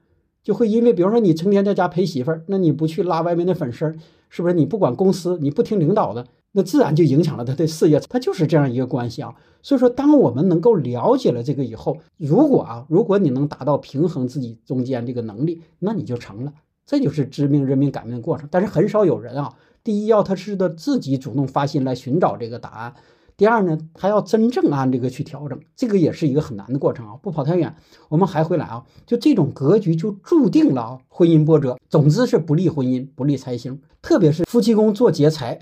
[0.42, 3.94] 就会因为，比如说你成天在家陪媳妇儿，那你不去拉外面的粉丝，
[4.29, 4.55] 是不是？
[4.55, 8.00] 你不管公司，你不听领导的，那自然就影响了他的事业。
[8.08, 9.34] 他就是这样一个关系啊。
[9.60, 16.52] 所以说，当我们能够了解了这个以后，如果啊，如果你能达到平衡自己中间这个能力，那你就成了。
[16.86, 18.48] 这就是知命认命改命的过程。
[18.50, 22.94] 但是很少有人啊，第一要他是的自己主动发心来寻找这个答案。
[23.36, 27.16] 第二呢，他要真正按这个去调整，这个也是一个很难的过程啊。
[27.20, 27.74] 不跑太远，
[28.08, 28.84] 我们还回来啊。
[29.06, 31.76] 就这种格局就注定了啊，婚姻波折。
[31.88, 33.80] 总之是不利婚姻，不利财星。
[34.00, 35.58] 特别是夫妻宫做劫财，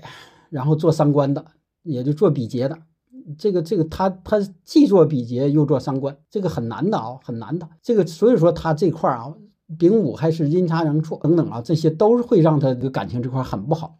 [0.53, 1.43] 然后做三官的，
[1.81, 2.77] 也就做比劫的。
[3.37, 7.67] 这个这个他他既做比劫又做三官，这个很难的啊，很难的。
[7.81, 9.33] 这个所以说他这块啊，
[9.77, 13.97] 丙午还是阴差阳错等等啊，这些都是会让他的感情这块很不好。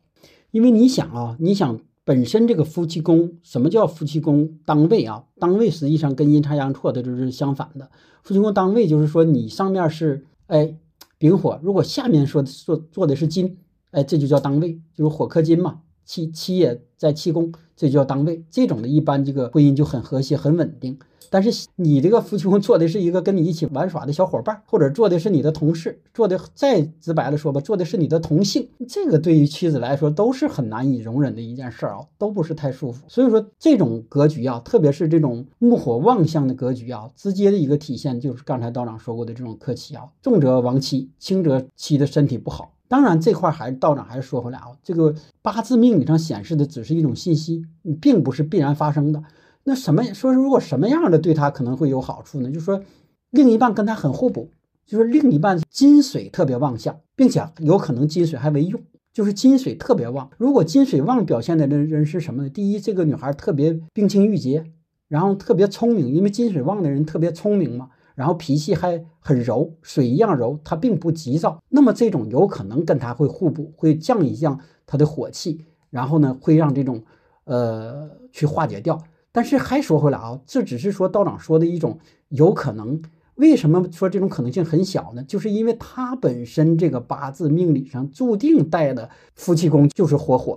[0.52, 1.80] 因为你想啊，你想。
[2.06, 5.24] 本身这个夫妻宫，什么叫夫妻宫当位啊？
[5.40, 7.90] 当位实际上跟阴差阳错的就是相反的。
[8.24, 10.76] 夫妻宫当位就是说，你上面是哎
[11.18, 13.58] 丙火，如果下面说做做的是金，
[13.92, 15.80] 哎这就叫当位，就是火克金嘛。
[16.06, 18.44] 妻妻也在七宫，这就叫当位。
[18.50, 20.98] 这种的一般这个婚姻就很和谐很稳定。
[21.30, 33.04] 但是你这个夫妻宫做的是一个跟你一起玩耍的小伙伴，或者做的是你的同事，做的再直白的说吧，做的是你的同性，这个对于妻子来说都是很难以容忍的一件事儿啊，都不是太舒服。
[33.08, 42.76] 所以说这种格局啊，特别是这种木火旺相的格局啊，直接的一个体现就是刚才道长说过的这种克妻啊，重则亡妻，轻则妻的身体不好。
[42.94, 47.66] 当然这块还是道长还是说回来啊，这个八字命理上显示的只是一种信息，
[48.00, 49.24] 并不是必然发生的。
[49.64, 52.52] 那什么说，如果什么样的对他可能会有好处呢？
[52.52, 52.84] 就是说，
[53.32, 54.52] 另一半跟他很互补，
[54.86, 58.80] 就是另一半金水特别旺相，并且有可能金水还为用，
[59.12, 60.30] 就是金水特别旺。
[60.38, 62.50] 如果金水旺表现的人人是什么呢？
[62.52, 64.66] 第一，这个女孩特别冰清玉洁，
[65.08, 71.62] 然后特别聪明，因为金水旺的人特别聪明嘛，然后脾气还很柔，水一样柔，他并不急躁。
[71.70, 77.04] 那么这种有可能跟他会互补，会降一降他的火气，然后呢，会让这种
[77.46, 79.02] 呃去化解掉。
[79.32, 81.98] 但是还说回来啊，这只是说道长说的一种
[82.30, 83.02] 有可能。
[83.36, 85.24] 为什么说这种可能性很小呢？
[85.24, 90.56] 就是因为他本身这个八字命理上注定带的夫妻宫就是火火，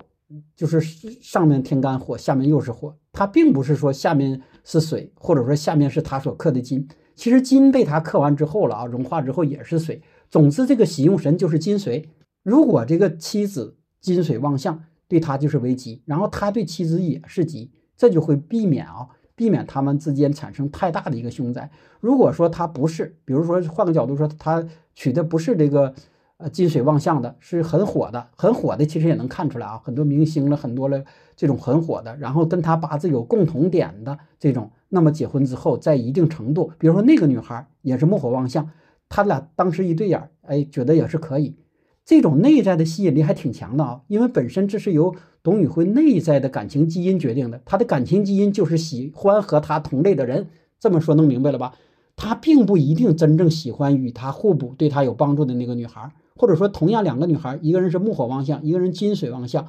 [0.54, 0.78] 就是
[1.22, 2.94] 上面天干火，下面又是火。
[3.12, 6.86] 他并不是说下面是水，或者说下面是他所克的金。
[7.16, 10.02] 其实金被他克完之后了啊，融化之后也是水。
[10.30, 12.10] 总之，这个喜用神就是金水。
[12.44, 17.72] 如果这个妻子金水旺相，对他就是危机，然后他对妻子也是吉。
[17.96, 21.70] 这就会避免啊，避免他们之间产生太大的一个凶灾。
[22.00, 24.62] 如果说他不是，比如说换个角度说，他
[24.94, 25.94] 娶的不是这个
[26.38, 31.02] 呃金水旺相的，是很火的，很火的，其实也能看出来啊，很多明星了，很多了
[31.34, 38.68] 这种很火的，然后跟他八字有共同点的这种，那么结婚之后，在一定程度，比如说那个女孩也是木火旺相，
[39.08, 41.56] 他俩当时一对眼，哎，觉得也是可以。
[42.04, 50.48] 这种内在的吸引力还挺强的啊，因为本身这是由董宇辉内在的感情基因决定的，他的感情基因就是喜欢和他同类的人。
[50.78, 51.72] 这么说能明白了吧？
[52.14, 59.66] 他并不一定真正喜欢与他互补、对他有帮助的那个女孩，或者说同样两个女孩，一个人是木火旺相，一个人金水旺相。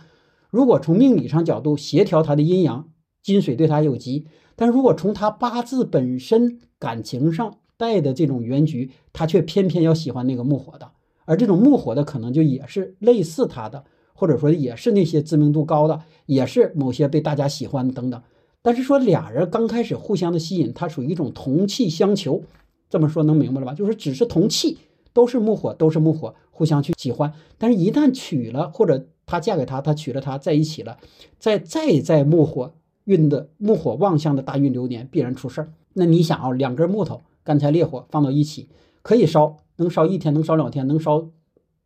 [0.49, 2.89] 如果从命理上角度协调她的阴阳，
[3.23, 4.25] 金水对她有吉；
[4.55, 10.91] 但如果从她八字本身感情上带的这种原局，她却偏偏要喜欢那个木火的。
[11.25, 18.21] 而这种木火的可能就也是类似她的，或者说也是那些知名度高的，也是某些被大家喜欢的等等。
[18.61, 22.43] 但是说俩人刚开始互相的吸引，它属于一种同气相求，
[22.89, 23.73] 这么说能明白了吧？
[23.73, 24.77] 就是只是同气，
[25.17, 27.33] 都是木火，都是木火，互相去喜欢。
[27.57, 30.99] 但是，一旦娶了，或者她嫁给他，他娶了她，在一起了，
[31.39, 32.75] 再再在木火
[33.05, 35.73] 运的木火旺相的大运流年，必然出事儿。
[35.93, 38.69] 那你想啊，两根木头，干柴烈火放到一起，
[39.01, 39.57] 可以烧。
[39.77, 41.29] 能烧一天，能烧两天，能烧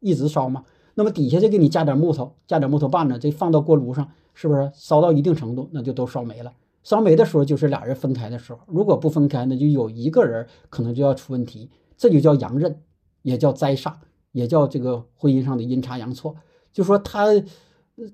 [0.01, 0.65] 一直烧吗？
[0.95, 6.51] 那么底下再给你加点木头，加点木头棒子，这放到锅炉上，是不是烧到一定程度，那就都烧没了？
[6.83, 8.59] 烧没的时候就是俩人分开的时候。
[8.67, 12.81] 如果不分开，那就有一个人可能就要出问题，这就叫阳刃，
[13.21, 13.95] 也叫灾煞，
[14.31, 16.36] 也叫这个婚姻上的阴差阳错。
[16.73, 17.27] 就说他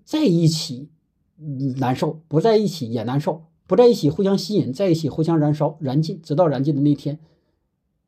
[0.04, 0.90] 在一起
[1.78, 7.20] 难受，不在一起也难受，不在一起互相吸引，在一起互相燃烧，燃尽，直到燃尽的那天。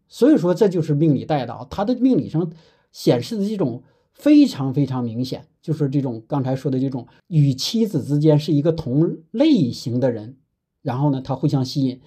[0.08, 2.52] 所以说，这就是命理带的啊，他的命理上
[2.92, 10.38] 显示的这种非常非常明显，就是这种刚才说的这种与妻子之间是一个同类型的人，
[10.82, 12.02] 然后呢，他互相吸引，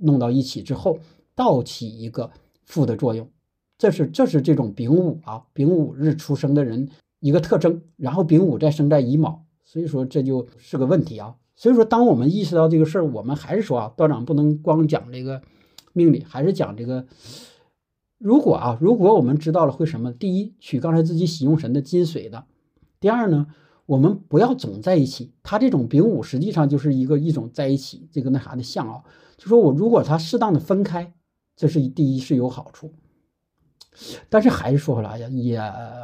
[0.00, 0.98] 弄到一起之后，
[1.34, 2.30] 倒起一个
[2.64, 3.28] 负的作用，
[3.78, 11.36] 这是这是这种丙午啊，丙午日出生的人一个特征，然后丙午再生在乙卯，所以说这就是个问题啊。
[11.56, 15.40] 所以说，当我们意识到这个事儿，我们还是说啊，道长不能光讲这个。
[15.94, 17.06] 命理还是讲这个，
[18.18, 20.12] 如果啊，如果我们知道了会什么？
[20.12, 22.44] 第一，取刚才自己喜用神的金水的；
[23.00, 23.48] 第二呢，
[23.86, 25.32] 我们不要总在一起。
[25.42, 29.02] 他这种丙午实际上就是一个一种在一起这个那啥的象啊。
[29.36, 31.14] 就说我如果他适当的分开，
[31.56, 32.92] 这是第一是有好处。
[34.28, 35.60] 但是还是说回来呀，也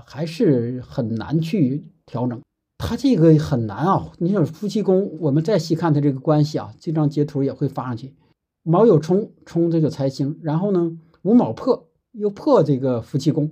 [0.06, 2.40] 还是很难去调整。
[2.78, 4.12] 他这个很难啊。
[4.18, 8.14] 你想夫妻宫，我们再细看他这个关系啊，这张截图也会发上去。
[8.62, 13.50] 卯酉冲冲这个财星，然后呢午卯破又破这个夫妻宫，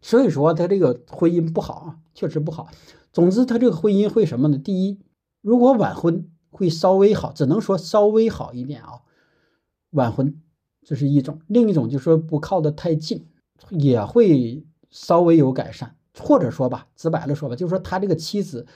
[0.00, 2.68] 所以说他这个婚姻不好啊，确实不好。
[3.12, 4.58] 总之他这个婚姻会什么呢？
[4.58, 5.00] 第一，
[5.40, 9.02] 如果晚婚会稍微好，只能说稍微好一点啊。
[9.90, 10.40] 晚婚
[10.90, 13.24] 这是一种，另一种就是说不靠得太近，
[13.70, 15.94] 也会稍微有改善。
[16.18, 18.66] 或者说吧，直白的说吧，就是说他这个妻子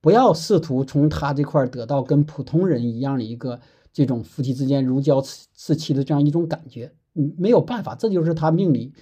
[0.00, 3.58] 不要试图从他这块得到跟普通人一样的一个。
[3.92, 8.92] 这种夫妻之间如胶似漆的这样一种感觉，嗯，没有办法，这就是他命里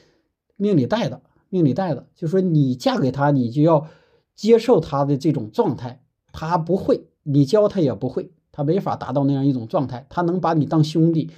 [0.57, 2.07] 命里带的，命里带的。
[2.15, 3.87] 就说你嫁给他，你就要
[4.35, 10.07] 接受他的这种状态，他不会，你教他也不会，他没法达到那样一种状态。
[10.11, 11.31] 他能把你当兄弟，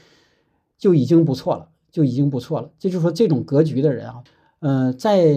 [0.84, 2.70] 就已经不错了，就已经不错了。
[2.78, 4.22] 这就是说，这种格局的人啊，
[4.58, 5.34] 呃，在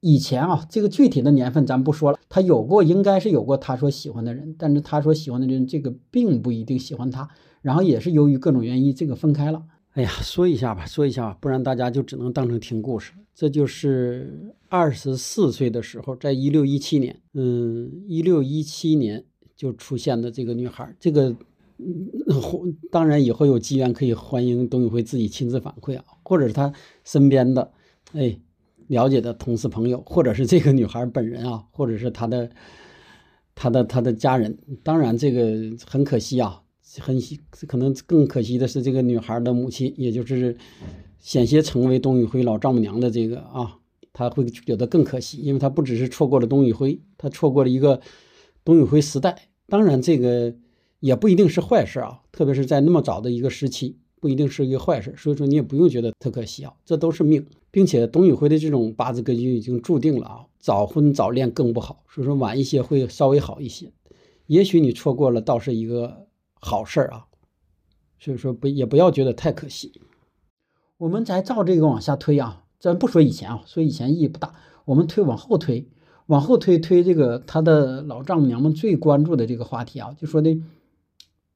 [0.00, 7.28] 以前啊，这个具体的年份咱不说了，他有过，应该是有过他所喜欢的人，但是他所喜欢的人，这个并不一定喜欢他，
[7.62, 9.62] 然后也是由于各种原因，这个分开了。
[9.92, 13.12] 哎呀，说一下吧，说一下吧，不然大家就只能当成听故事。
[13.32, 20.92] 这就是二十四岁的时候，在一六一七年，嗯，一六一七年就出现的这个女孩。
[20.98, 21.32] 这个，
[21.78, 26.72] 嗯当然以后有机缘可以欢迎董宇辉自己亲自反馈啊，或者是他
[27.04, 27.72] 身边的，
[28.12, 28.38] 哎，
[28.88, 32.50] 了解的同事朋友，或者是这个女孩本人啊，或者是她的，
[33.54, 34.58] 她的她的家人。
[34.82, 36.62] 当然，这个很可惜啊。
[37.00, 37.20] 很
[37.66, 40.56] 可能更可惜的是，这个女孩的母亲，也就是
[41.18, 43.76] 险些成为董宇辉老丈母娘的这个啊，
[44.14, 48.00] 他会觉得更可惜，因为他不只是错过了董宇辉，他错过了一个
[48.64, 49.36] 董宇辉时代。
[49.68, 50.54] 当然，这个
[51.00, 55.14] 也不一定是坏事啊，特别是在那么早的一个时期，不一定是一个坏事。
[55.16, 63.92] 所以说，你也不用觉得特可惜啊，这都是命，并且董宇辉的这种八字格局已经注定了啊，早婚早恋更不好，所以说晚一些会稍微好一些。
[64.46, 66.26] 也许你错过了，倒是一个。
[66.60, 67.26] 好事儿啊，
[68.18, 69.92] 所以说不也不要觉得太可惜。
[70.96, 74.56] 我们再照这个往下推啊，咱不说以前啊，说以前意义不大。
[74.84, 75.86] 我们推往后推，
[76.26, 80.58] 往后推推这个他的老丈母娘们最关注的这个话题啊，就说的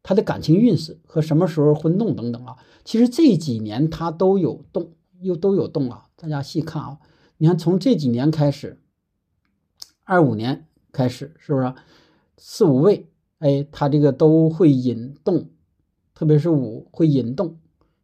[0.02, 2.56] 他的感情运势和什么时候婚动等等啊。
[2.84, 6.06] 其实这几年他都有动，又都有动啊。
[6.16, 6.98] 大家细看啊，
[7.38, 8.80] 你看从这几年开始，
[10.04, 11.74] 二五年开始是不是
[12.36, 13.08] 四五位？
[13.38, 15.48] 哎，他这个都会引动，
[16.14, 17.58] 特别是五会引动，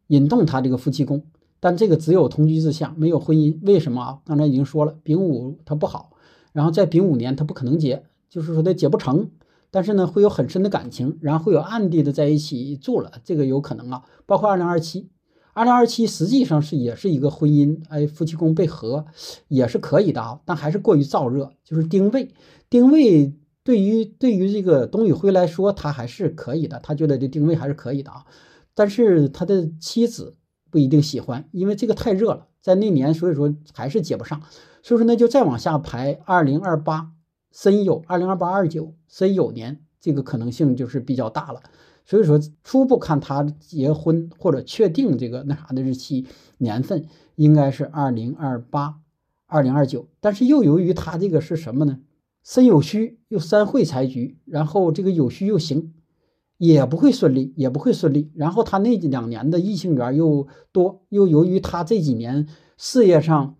[0.07, 1.23] 引动他这个夫妻宫，
[1.61, 3.57] 但这个只有同居之相，没有婚姻。
[3.61, 4.21] 为什么啊？
[4.25, 6.11] 刚才已经说了，丙午它不好，
[6.51, 9.29] 然后在丙午年它不可能结，就是说它结不成。
[9.71, 14.03] 但是呢，会有很深的感情，然后会有暗地的在一起住了，这个有可能啊。
[14.25, 15.09] 包括二零二七，
[15.53, 19.05] 二零二七实际上是也是一个婚姻，哎，夫妻宫被合
[19.47, 22.33] 也是可以的啊，但还是过于燥热，就是丁未，
[22.69, 23.33] 丁未。
[23.61, 28.25] 对于对于这个董宇辉来说，他还是可以的，他觉得这定位还是可以的啊。
[28.73, 30.37] 但是他的妻子
[30.71, 34.41] 不一定喜欢，因为这个太热了，在那年，所以说还是接不上。
[34.81, 37.11] 所以说呢，就再往下排，二零二八
[37.51, 41.61] 申酉，二零二八二九申酉年，这个可能性就是比较大了。
[42.05, 46.25] 所以说，初步看他结婚或者确定这个那啥的日期
[46.57, 48.95] 年份，应该是二零二八、
[49.45, 50.07] 二零二九。
[50.19, 51.99] 但是又由于他这个是什么呢？
[52.43, 55.93] 申酉戌又三会财局，然后这个酉戌又行，
[56.57, 58.31] 也不会顺利，也不会顺利。
[58.33, 63.55] 然后他那两年的异性缘又多，又由于他这几年事业上，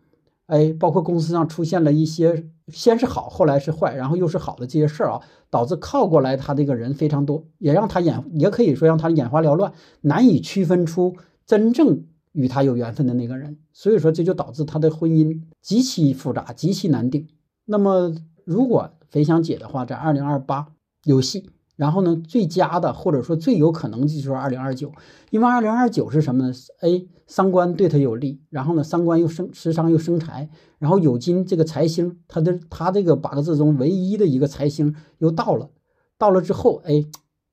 [0.48, 13.58] 哎，包括公司上出现了一些先是好，后来是坏，然后又是好的这些事儿啊，导致靠过来他这个人非常多，也让他眼也可以说让他眼花缭乱，难以区分出真正与他有缘分的那个人。
[13.74, 17.28] 所以说这就导致他的婚姻极其复杂，极其难定。
[17.66, 18.16] 那么。
[18.46, 20.70] 如果肥香姐的话，在二零二八
[21.04, 21.52] 有戏。
[21.80, 24.92] 然后呢，最佳的或者说最有可能就是二零二九，
[25.30, 35.70] 因为二零二九是什么呢？A 三官对他有利，然后呢，三官又生食伤又生财，然后酉金这个财星，他的他这个八个字中唯一的一个财星又到了，
[36.18, 37.06] 到了之后，哎，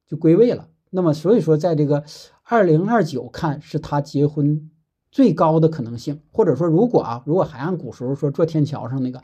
[0.08, 0.66] 就归位了。
[0.90, 2.02] 那么所以说，在这个
[2.42, 4.68] 二零二九看是他结婚
[5.12, 9.22] 最高的可能性，或者说如果啊，如果还按古时候说做天桥上那个。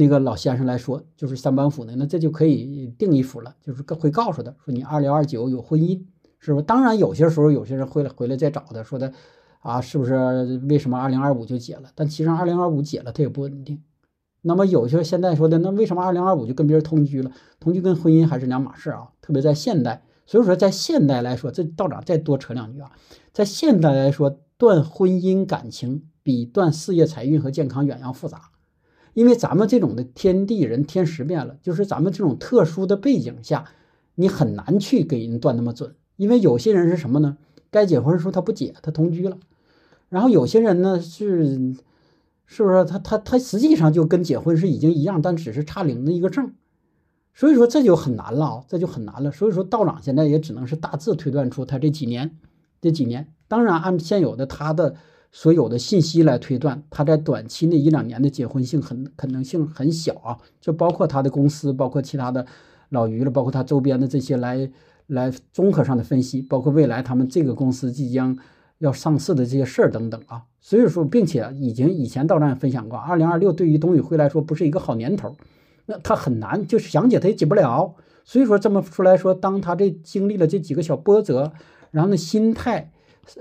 [0.00, 6.00] 那个老先生来说，就是三板斧的，那这就可以定一斧了，就是会告诉他说你二零二九有婚姻，
[6.38, 6.64] 是不是？
[6.64, 9.12] 当然有些时候有些人会回来再找他说的，
[9.60, 10.58] 啊，是不是？
[10.70, 11.90] 为什么二零二五就解了？
[11.94, 13.82] 但其实二零二五解了，他也不稳定。
[14.40, 17.30] 那么有些现在说的，那为什么二零二五就跟别人同居了？
[17.58, 20.02] 同居跟婚姻还是两码事啊，特别在现代。
[20.24, 22.90] 所以说在现代来说，这道长再多扯两句啊，
[23.34, 28.49] 在现代来说，断婚姻感情比断事业财运和健康远要复杂。
[29.12, 33.64] 因为咱们这种的天地人天时变了，就是咱们这种特殊的背景下，
[34.14, 35.94] 你很难去给人断那么准。
[36.16, 37.36] 因为有些人是什么呢？
[37.70, 39.38] 该结婚的时候他不结，他同居了。
[40.08, 41.74] 然后有些人呢是，
[42.46, 46.52] 是不是他他他实际上就跟结婚是已经一样，但只是差领的一个证。
[47.34, 49.32] 所以说这就很难了啊，这就很难了。
[49.32, 52.38] 所以说道长现在也只能是大致推断出他这几年，
[52.80, 54.94] 这几年，当然按现有的他的。
[55.32, 62.44] 所有的信息来推断，他在短期内一两年的结婚性很可能性很小啊，就包括他的公司，包括其他的
[62.88, 64.70] 老于了，包括他周边的这些来
[65.06, 68.36] 来综合上的分析，包括未来他们这个公司即将
[68.78, 75.36] 要上市的这些事儿等等啊，所以说，并且已经以前道长也分享过，二零二六对于董宇辉来说不是一个好年头，
[75.86, 77.94] 那他很难就是想解他也解不了，
[78.24, 81.52] 所以说这么出来说，当他这经历了这几个小波折，
[81.92, 82.90] 然后呢，心态、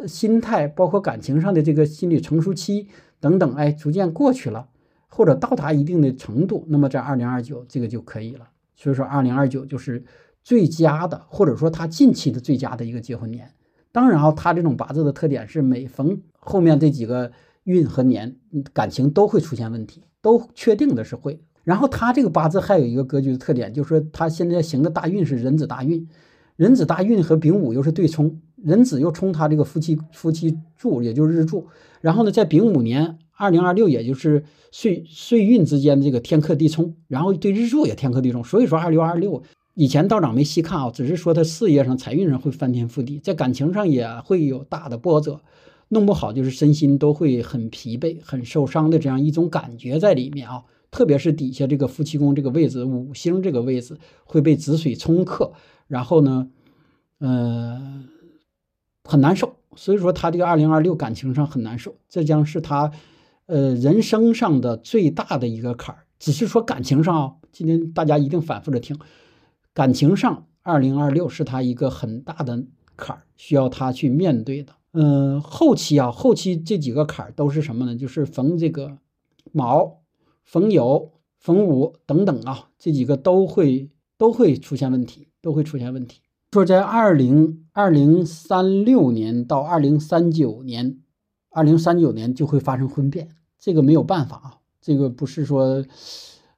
[0.08, 2.88] 心态包括感情上的这个心理成熟期
[3.20, 4.68] 等等，哎，逐渐过去了，
[5.08, 8.50] 或者到达一定的程度，那么在二零二九这个就可以了。
[8.76, 10.04] 所以说二零二九就是
[10.44, 13.52] 最佳的，或者说他近期的最佳的一个结婚年。
[13.92, 17.32] 当然啊，他这种八字的特点是每逢后面这几个
[17.64, 18.36] 运和年，
[18.72, 21.42] 感情都会出现问题，都确定的是会。
[21.64, 26.08] 然后他这个八字还有一个格局的特点，就是说他现在行的大运是壬子大运，
[26.56, 31.68] 壬子大运和丙午又是对冲，壬子又冲他这个夫妻夫妻柱，也就是日柱。
[32.02, 38.44] 然后呢，在丙午年二零二六，也就是岁岁运之间这个天克地冲，然后对日柱也天克地冲。
[38.44, 39.42] 所以说二六二六
[39.74, 45.40] 以前道长没细看啊，只是说他事业上财运上会翻天覆地，在感情上也会有大的波折，
[45.90, 50.64] 弄不好就是身心都会很疲惫、很受伤的这样一种感觉在里面啊。
[50.92, 55.52] 特别是底下这个夫妻宫这个位置，五星这个位置会被子水冲克，
[55.88, 56.50] 然后呢，
[57.20, 57.80] 呃，
[59.10, 59.56] 很难受。
[59.76, 62.92] 所以说他这个二零二六感情上很难受，这将是他，
[63.48, 66.06] 呃，人生上的最大的一个坎儿。
[66.20, 68.98] 只是说感情上啊，今天大家一定反复的听，
[69.74, 72.64] 感情上二零二六是他一个很大的
[72.96, 74.74] 坎儿，需要他去面对的。
[74.94, 77.96] 嗯，后期啊，后期这几个坎儿都是什么呢？
[77.96, 78.98] 就是逢这个
[79.52, 79.98] 卯。
[80.44, 83.88] 逢酉、逢午等等啊，这几个都会
[84.18, 86.22] 都会出现问题，都会出现问题。
[86.52, 90.98] 说在二零二零三六年到二零三九年，
[91.50, 95.86] 二零三九年就会发生婚变，这个没有办法啊，这个不是说，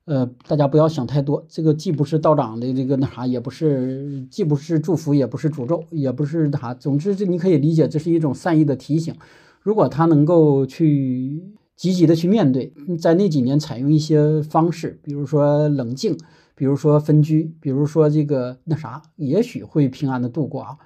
[0.05, 9.13] 呃，大家不要想太多，这个既不是道长的这个那啥，也不是，既不是祝福，也不是诅咒，也不是啥，总之这你可以理解，这是一种善意的提醒。
[9.61, 11.53] 如果他能够去。
[11.75, 16.15] 积极的去面对，在那几年采用一些方式，比如说冷静，
[16.53, 20.77] 比如说分居，比如说这个那啥，也许会平安的度过啊。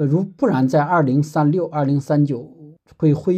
[0.00, 2.50] 呃，如不然，在二零三六、二零三九
[2.96, 3.36] 会婚，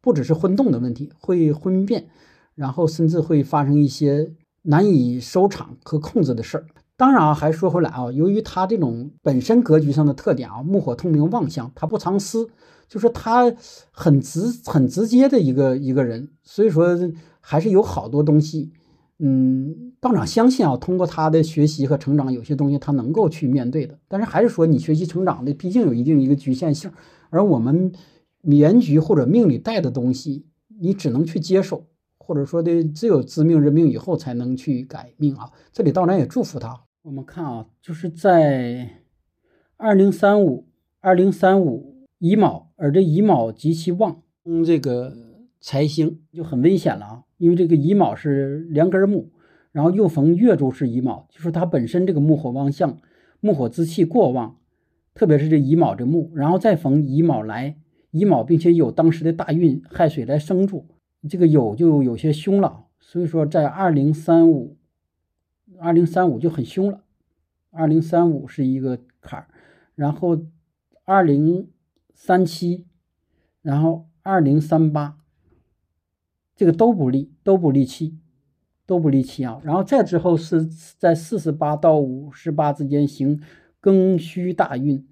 [0.00, 2.06] 不只是婚动的问题，会婚变，
[2.54, 4.30] 然后甚至会发生一些
[4.62, 6.66] 难以收场和控制的事儿。
[6.96, 12.48] 当然啊，还说回来啊，由于他这种本身格局上的特点啊，木火通明旺相，他不藏私。
[12.86, 13.52] 就是他
[13.90, 16.96] 很直很直接的一个一个人，所以说
[17.40, 18.70] 还是有好多东西，
[19.18, 23.98] 嗯，道长相信啊，通过他的学习和成长，有些东西他能够去面对的。
[24.08, 26.90] 但是还是说，你学习成长的毕竟有一定一个局限性，
[27.30, 27.92] 而我们
[28.42, 30.46] 原局或者命里带的东西，
[30.80, 31.86] 你只能去接受，
[32.18, 35.50] 或者说的只有知命认命以后才能去改命啊。
[35.72, 36.82] 这里道长也祝福他。
[37.02, 39.02] 我们看啊，就是在
[39.76, 40.66] 二零三五
[41.00, 42.72] 二零三五乙卯。
[42.76, 45.16] 而这乙卯极其旺，嗯，这个
[45.64, 47.22] 财星就很危险了啊！
[47.38, 49.32] 因为这个乙卯是两根木，
[49.72, 52.98] 然后又逢月柱是乙卯，就说它本身这个木火旺相，
[53.40, 54.58] 木火之气过旺，
[55.14, 57.78] 特别是这乙卯这木，然后再逢乙卯来，
[58.10, 60.86] 乙卯并且有当时的大运亥水来生住，
[61.26, 62.84] 这个酉就有些凶了。
[63.00, 64.76] 所以说在二零三五，
[65.80, 67.04] 二零三五就很凶了，
[67.70, 69.48] 二零三五是一个坎儿，
[69.94, 70.38] 然后
[71.04, 71.68] 二零。
[72.16, 72.86] 三七，
[73.60, 75.18] 然后二零三八，
[76.56, 78.16] 这个都不利，都不利气，
[78.86, 79.60] 都不利气啊。
[79.64, 80.64] 然后再之后是
[80.98, 83.40] 在四十八到五十八之间行
[83.82, 85.06] 庚戌大运，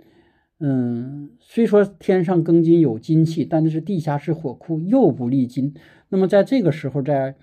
[0.61, 5.74] 嗯，虽说天上庚金有金气，但是地下是火库，又不利金。
[6.11, 7.34] 那么在这个时候，在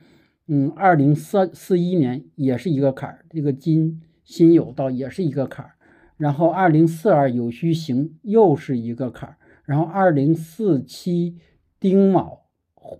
[0.47, 5.73] 嗯二零四四一年也是一个坎儿，这个金辛酉到也是一个坎儿。
[6.17, 9.35] 然后二零四二有戌行又是一个坎儿。
[9.65, 11.37] 然后二零四七
[11.79, 12.45] 丁卯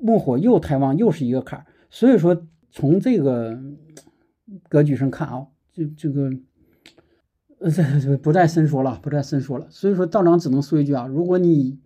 [0.02, 1.66] 木火又太旺，又是一个坎儿。
[1.90, 3.60] 所以说从这个
[4.68, 6.30] 格局上看啊，这这个
[7.60, 9.68] 呃这不再深说了，不再深说了。
[9.70, 11.80] 所以说道长只能说一句啊，如果你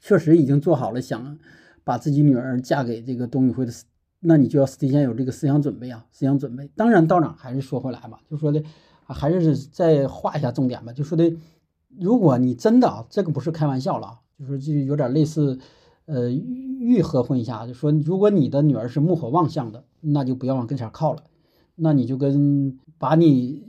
[0.00, 1.38] 确实已经做好了想
[1.84, 3.72] 把自己女儿嫁给这个董宇辉的，
[4.20, 6.68] 那你就要提前有这个思想准备啊，思想准备。
[6.76, 8.62] 当然道长还是说回来吧，就说的
[9.04, 11.36] 还是再画一下重点吧，就说的。
[11.98, 15.58] 如果你真的啊，这个不是开玩笑了，就是就有点类似，
[16.06, 21.24] 呃，愈合婚一下，就说如果你的女儿是木火旺相的，那就不要往跟前靠了，
[21.74, 23.62] 那你就跟把你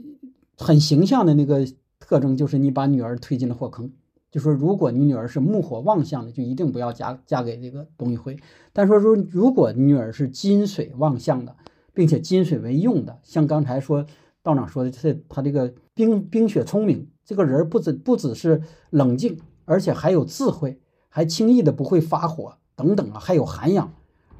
[0.56, 1.66] 很形象的那个
[2.00, 3.92] 特征，就是你把女儿推进了火坑。
[4.30, 8.36] 就说如果你女儿是木火旺相的，就一定不要嫁嫁给这个董宇辉。
[8.72, 11.56] 但说说如果你女儿是金水旺相的，
[11.94, 14.06] 并且金水为用的，像刚才说
[14.42, 17.08] 道长说的，这他这个冰冰雪聪明。
[17.24, 20.78] 这个人不止不只是冷静，而且还有智慧，
[21.08, 23.92] 还轻易的不会发火等等啊，还有涵养。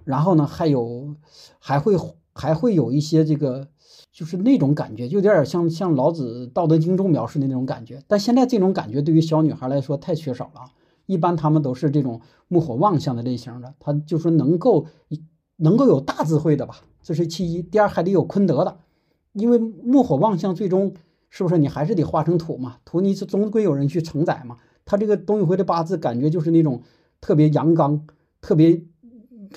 [0.05, 1.16] 然后呢，还有
[1.59, 1.95] 还会
[2.33, 3.69] 还会有一些这个
[4.11, 8.03] 就是那种感觉，就有点像像老子《道德经》中描述的那种感觉。
[8.09, 10.73] 但现在这种感觉对于小女孩来说太缺少了，
[11.05, 14.87] 一般她们都是这种木火旺相的类型的，她就说能够
[15.57, 17.61] 能够有大智慧的吧，这是其一。
[17.61, 18.79] 第二还得有坤德的，
[19.35, 20.95] 因为木火旺相最终
[21.29, 22.79] 是不是你还是得化成土嘛？
[22.87, 24.57] 土你总归有人去承载嘛。
[24.89, 26.80] 他这个董宇辉的八字感觉就是那种
[27.20, 28.07] 特别阳刚、
[28.41, 28.82] 特别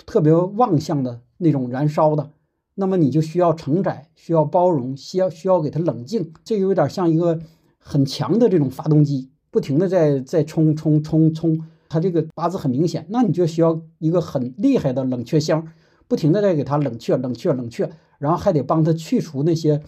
[0.05, 2.31] 特别旺相的那种燃烧的。
[2.75, 7.39] 那么你就需要承载，需要包容，需要需要给他冷静，这有点像一个
[7.77, 15.65] 很强的这种发动机，不停的在在冲冲冲冲，他这个八字很明显，那你就需要一个很厉害的冷却箱，
[16.09, 19.81] 不停的在给他冷却冷却冷却，然后还得帮他去除那些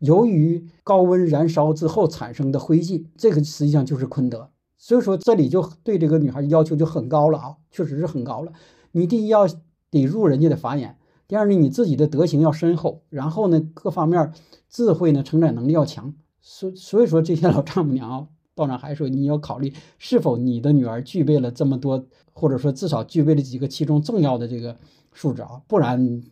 [0.00, 4.50] 由于高温燃烧之后产生的灰烬，这个实际上就是坤德。
[4.82, 8.50] 所以说这里就对这个女孩要求就很高了啊，确实是很高了。
[8.92, 9.46] 你第一要
[9.90, 10.96] 得入人家的法眼。
[11.28, 14.32] 第二呢，你自己的德行要深厚，然后呢，各方面
[14.70, 16.14] 智慧呢，承载能力要强。
[16.40, 24.74] 所所以说，这些老丈母娘啊道长还说，你要考虑是否你的女儿具备了这么多，或者说至少具备了几个其中重要的这个
[25.12, 26.22] 素质啊，不然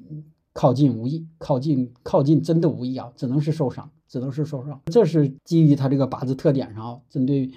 [0.54, 4.80] 靠近无益，靠近靠近真的无益啊，只能是受伤，只能是受伤。
[4.86, 7.50] 这是基于他这个八字特点上啊，针对。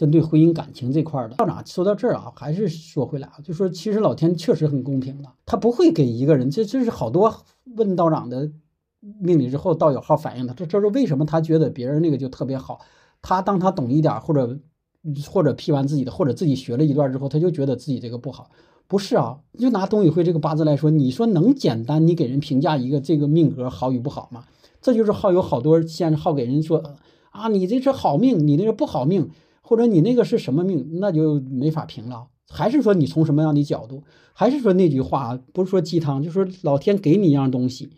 [0.00, 7.30] 针对婚姻感情这块的道长说到这儿啊，还是说回来啊，就说其实老天确实很公平的，他不会给一个人，这这是好多
[7.76, 8.50] 问道长的
[9.20, 12.80] 命理之后，道友号反映的，这这是为什么他觉得别人那个就特别好，
[13.20, 14.58] 他当他懂一点或者
[15.28, 18.50] 或者批完自己的，或者自己学了一段之后，他就觉得自己这个不好，
[18.86, 19.40] 不是啊？
[19.58, 24.44] 就拿董宇辉这个八字来说，你说能简单你给人评价一个这个命格好与不好吗？
[24.80, 26.82] 这就是好有好多现在好给人说
[27.32, 29.28] 啊，你这是好命，你那个不好命。
[29.70, 32.26] 或者你那个是什么命，那就没法评了。
[32.48, 34.02] 还是说你从什么样的角度？
[34.32, 37.90] 还是说那句话，不是说鸡汤，就说老天给你一样东西，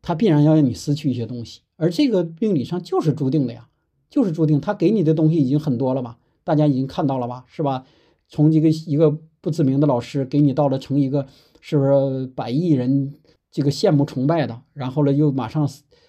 [0.00, 1.60] 他必然要让你失去一些东西。
[1.76, 3.68] 而这个命理上就是注定的呀，
[4.08, 4.58] 就是注定。
[4.58, 6.16] 他给你的东西已经很多了吧？
[6.42, 7.44] 大家已经看到了吧？
[7.48, 7.84] 是吧？
[8.26, 11.26] 从这个一个不知名的老师给你到了成一个
[11.60, 13.12] 是不是百亿人
[13.50, 14.62] 这个羡慕崇拜的？
[14.72, 15.68] 然后呢，又马上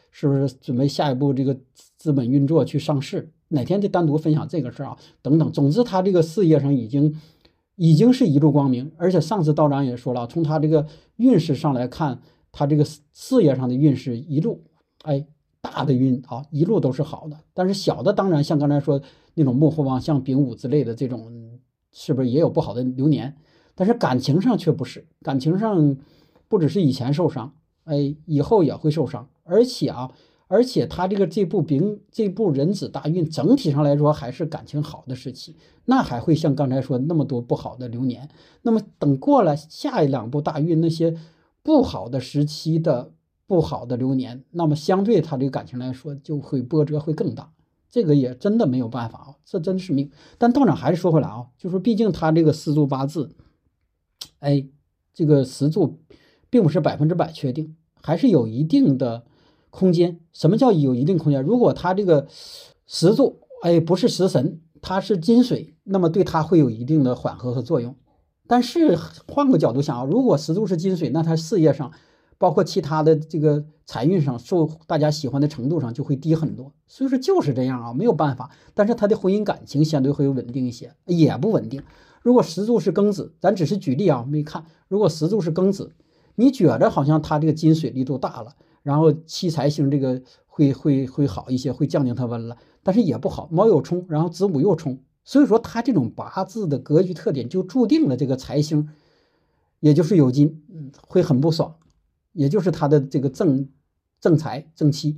[0.10, 1.60] 是不是准备下一步这个
[1.98, 3.34] 资本运作去上市？
[3.50, 5.52] 哪天就单独分享这个事儿啊，等等。
[5.52, 7.16] 总之，他这个事业上已经
[7.76, 10.88] 已经是一路光明，而且上次道长也说了，从他这个
[11.18, 12.22] 运势上来看，
[12.52, 14.64] 他这个事业上的运势一路，
[15.04, 15.26] 哎，
[15.62, 17.38] 大的运啊，一路都是好的。
[17.54, 19.02] 但是小的，当然像刚才说
[19.36, 21.60] 那种幕后旺，像丙午之类的这种，
[21.92, 23.36] 是不是也有不好的流年？
[23.76, 25.98] 但是感情上却不是，感情上
[26.48, 30.12] 不只是以前受伤，哎，以后也会受伤，而且啊。
[30.48, 38.30] 而且他这个这部丙这部壬子大运整体上来说还是感情好的时期，那还会像刚才说那么多不好的流年。
[38.62, 41.18] 那么等过了下一两部大运那些
[41.64, 43.12] 不好的时期的
[43.48, 47.52] 不好的流年，那么相对他这个感情来说就会波折会更大。
[47.90, 50.12] 这个也真的没有办法啊，这真是命。
[50.38, 53.32] 但道长还是说回来啊，就说毕竟他这个四柱八字，
[54.40, 54.68] 哎，
[55.12, 56.00] 这个十柱
[56.52, 59.24] 并不是百分之百确定，还是有一定的。
[59.76, 61.44] 空间，什么叫有一定空间？
[61.44, 62.28] 如果它这个
[62.88, 67.94] 石柱，哎，不是食神，它是金水，那么对它会有一定的缓和和作用。
[68.48, 68.98] 但是
[69.28, 71.92] 换个角度想啊，如果石柱是金水，那它事业上，
[72.38, 76.72] 包括其他的这个财运上，受大家喜欢的程度上就会低很多。
[76.88, 78.52] 所以说就是这样啊，没有办法。
[78.74, 81.84] 但是他的婚姻感情相对会稳定一些，也不稳定。
[82.22, 84.64] 如果石柱是庚子，咱只是举例啊，没看。
[84.88, 85.92] 如果石柱是庚子，
[86.36, 88.56] 你觉着好像他这个金水力度大了。
[88.86, 93.50] 然后七财星这个会会会好一些，会降降它温了，但是也不好。
[93.52, 98.88] 卯酉冲，然后子午又冲，所以说他这种八字的格局特点就注定了这个财星，
[99.80, 100.62] 也就是酉金，
[101.08, 101.74] 会很不爽，
[102.34, 103.68] 也就是他的这个正
[104.22, 105.18] 正财正妻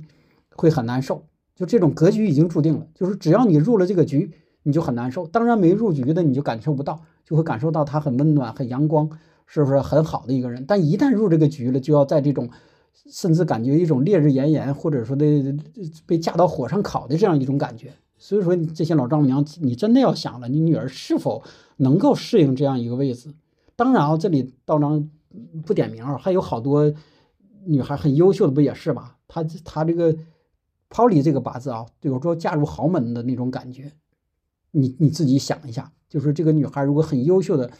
[0.56, 1.26] 会很难受。
[1.54, 5.26] 就这种格局已经注定了，就是只要你入了这个局，你就很难受。
[5.26, 9.10] 当然没入局的你就感受不到，就会感受到他很温暖、很阳光，
[9.44, 10.64] 是不是很好的一个人？
[10.66, 12.48] 但一旦入这个局了，就要在这种。
[13.06, 15.56] 甚至感觉一种烈日炎炎，或者说的
[16.06, 17.92] 被架到火上烤的这样一种感觉。
[18.18, 21.42] 所以说，这些老丈母娘，你真的要想了，你女儿是否
[21.76, 23.32] 能够适应这样一个位置？
[23.76, 25.08] 当然啊，这里道长
[25.64, 26.92] 不点名，还有好多
[27.64, 29.16] 女孩很优秀的，不也是吧？
[29.28, 30.16] 她她这个
[30.88, 33.92] 抛离这个八字啊，有时候嫁入豪门的那种感觉，
[34.72, 37.70] 你你自己想一下，就是这个女孩如果很优秀的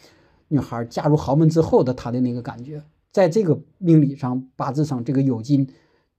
[0.47, 2.85] 女孩嫁入豪门之后的她的那个感觉。
[3.19, 5.69] 在这个命理上、八字上，这个酉金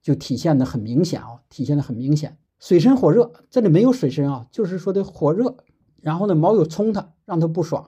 [0.02, 2.38] 就体现的很明显啊，体现的很明显。
[2.60, 5.56] 水深火热，这里没有水深啊，就是说的火热。
[6.02, 7.86] 然后呢，卯酉冲他，让他不爽；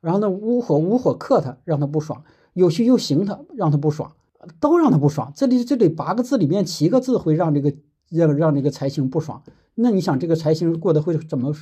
[0.00, 4.10] 然后呢，午火午火克他，让他不爽；酉戌又刑他，让他不爽。
[4.58, 5.32] 都让他不爽。
[5.36, 7.72] 这里这里八个字里面七个字会让这个
[8.08, 9.40] 让让这个财星不爽。
[9.76, 11.54] 那你想这个财星过得会怎么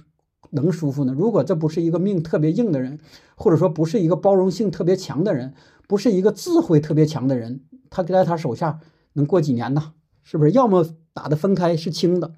[0.50, 1.12] 能舒服呢？
[1.14, 2.98] 如果这不是一个命特别硬的人，
[3.34, 5.52] 或者说不是一个包容性特别强的人，
[5.86, 7.60] 不是一个智慧特别强的人，
[7.90, 8.80] 他在他手下
[9.12, 9.92] 能过几年呢？
[10.22, 10.50] 是不是？
[10.50, 12.34] 要么打的分开是轻的，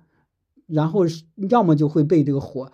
[0.66, 1.04] 然后
[1.48, 2.70] 要么就会被这个火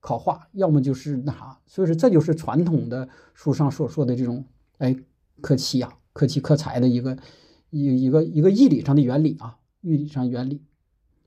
[0.00, 1.58] 烤化，要么就是那啥。
[1.66, 4.44] 所以说这就是传统的书上所说的这种
[4.76, 4.94] 哎
[5.40, 7.16] 克妻啊、克妻克财的一个
[7.70, 10.62] 一一个一个义理上的原理啊，义理上原理。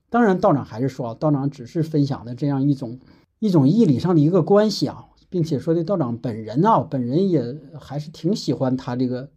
[0.08, 3.00] 当然，道长还是说，道长只是分享的这样一种
[3.38, 7.42] 一种义理上的一个关系啊，并且说的道长本人啊，本人也
[7.80, 9.30] 还是挺喜欢他这个，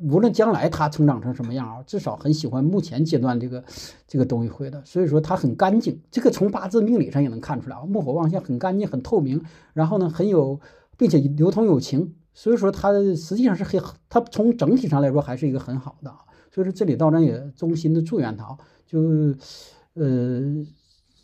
[0.00, 3.64] 无论将来他成长成什么样啊，至少很喜欢目前阶段这个
[4.06, 9.42] 这个东西会的，所以说他很干净，这个从八字命理上也能看出来啊，木火旺相很干净很透明，
[9.74, 10.60] 然后呢很有，
[10.96, 16.18] 并且流通有情，所以说他实际上是很，他从整体上来说还是一个很好的啊，
[16.52, 18.56] 所以说这里道长也衷心的祝愿他，
[18.86, 19.34] 就。
[19.98, 20.42] 呃，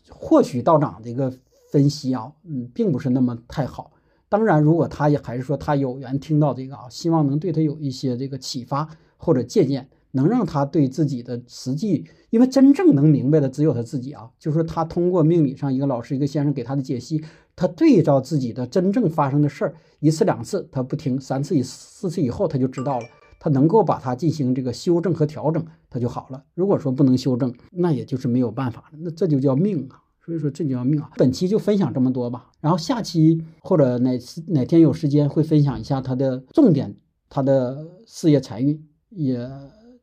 [0.08, 1.30] 或许道长这个
[1.72, 3.90] 分析啊，嗯，并不是那么太好。
[4.28, 14.30] 当然，如果他也还是说他有缘听到这个啊，希望能对他有一些这个启发或者借鉴，能让他对自己的实际，因为真正能明白的只有他自己啊。
[14.38, 17.24] 就是说，他通过命理上一个老师、一个先生给他的解析，
[17.56, 23.06] 他对照自己的真正发生的事儿，一次两次他不听，三次以四次以后他就知道了。
[23.38, 26.44] 他能够把它进行这个修正和调整，他就好了。
[26.54, 28.98] 如果说不能修正，那也就是没有办法了。
[29.00, 29.98] 那这就叫命啊！
[30.24, 31.10] 所以说这就要命啊！
[31.16, 32.50] 本期就分享这么多吧。
[32.60, 36.96] 然后下期或者哪次哪天有时间会分享一下他的重点，
[37.28, 39.50] 他的事业财运，也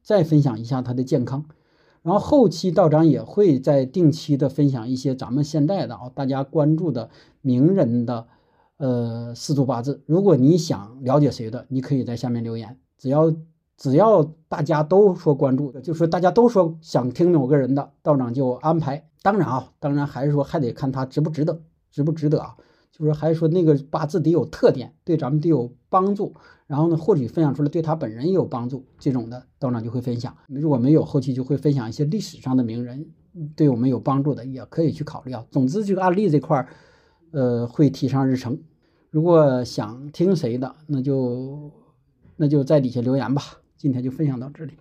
[0.03, 1.45] 再分享一下他的健康。
[2.01, 7.09] 然后后期道长也会在定期的分享一些咱们现代的啊大家关注的
[7.41, 8.27] 名人的
[8.77, 10.01] 呃四柱八字。
[10.05, 12.77] 如果你想了解谁的，你可以在下面留言。
[12.97, 13.33] 只要
[13.77, 19.08] 只要大家都说关注的，就说大家都说想听某个人的道长就安排。
[19.21, 21.61] 当然啊，当然还是说还得看他值不值得，
[21.91, 22.55] 值不值得啊？
[22.91, 26.33] 就是还是说那个八字得有特点，对咱们得有帮助。
[26.67, 30.35] 然后呢，或许分享出来对他本人也有帮助，这种的道长就会分享。
[30.47, 33.07] 如果没有，后期就会分享一些历史上的名人，
[33.55, 35.45] 对我们有帮助的也可以去考虑啊。
[35.49, 36.67] 总之，这个案例这块儿，
[37.31, 38.59] 呃，会提上日程。
[39.09, 41.71] 如果想听谁的，那就。
[42.41, 43.41] 那就在底下留言吧，
[43.75, 44.71] 今天就分享到这里。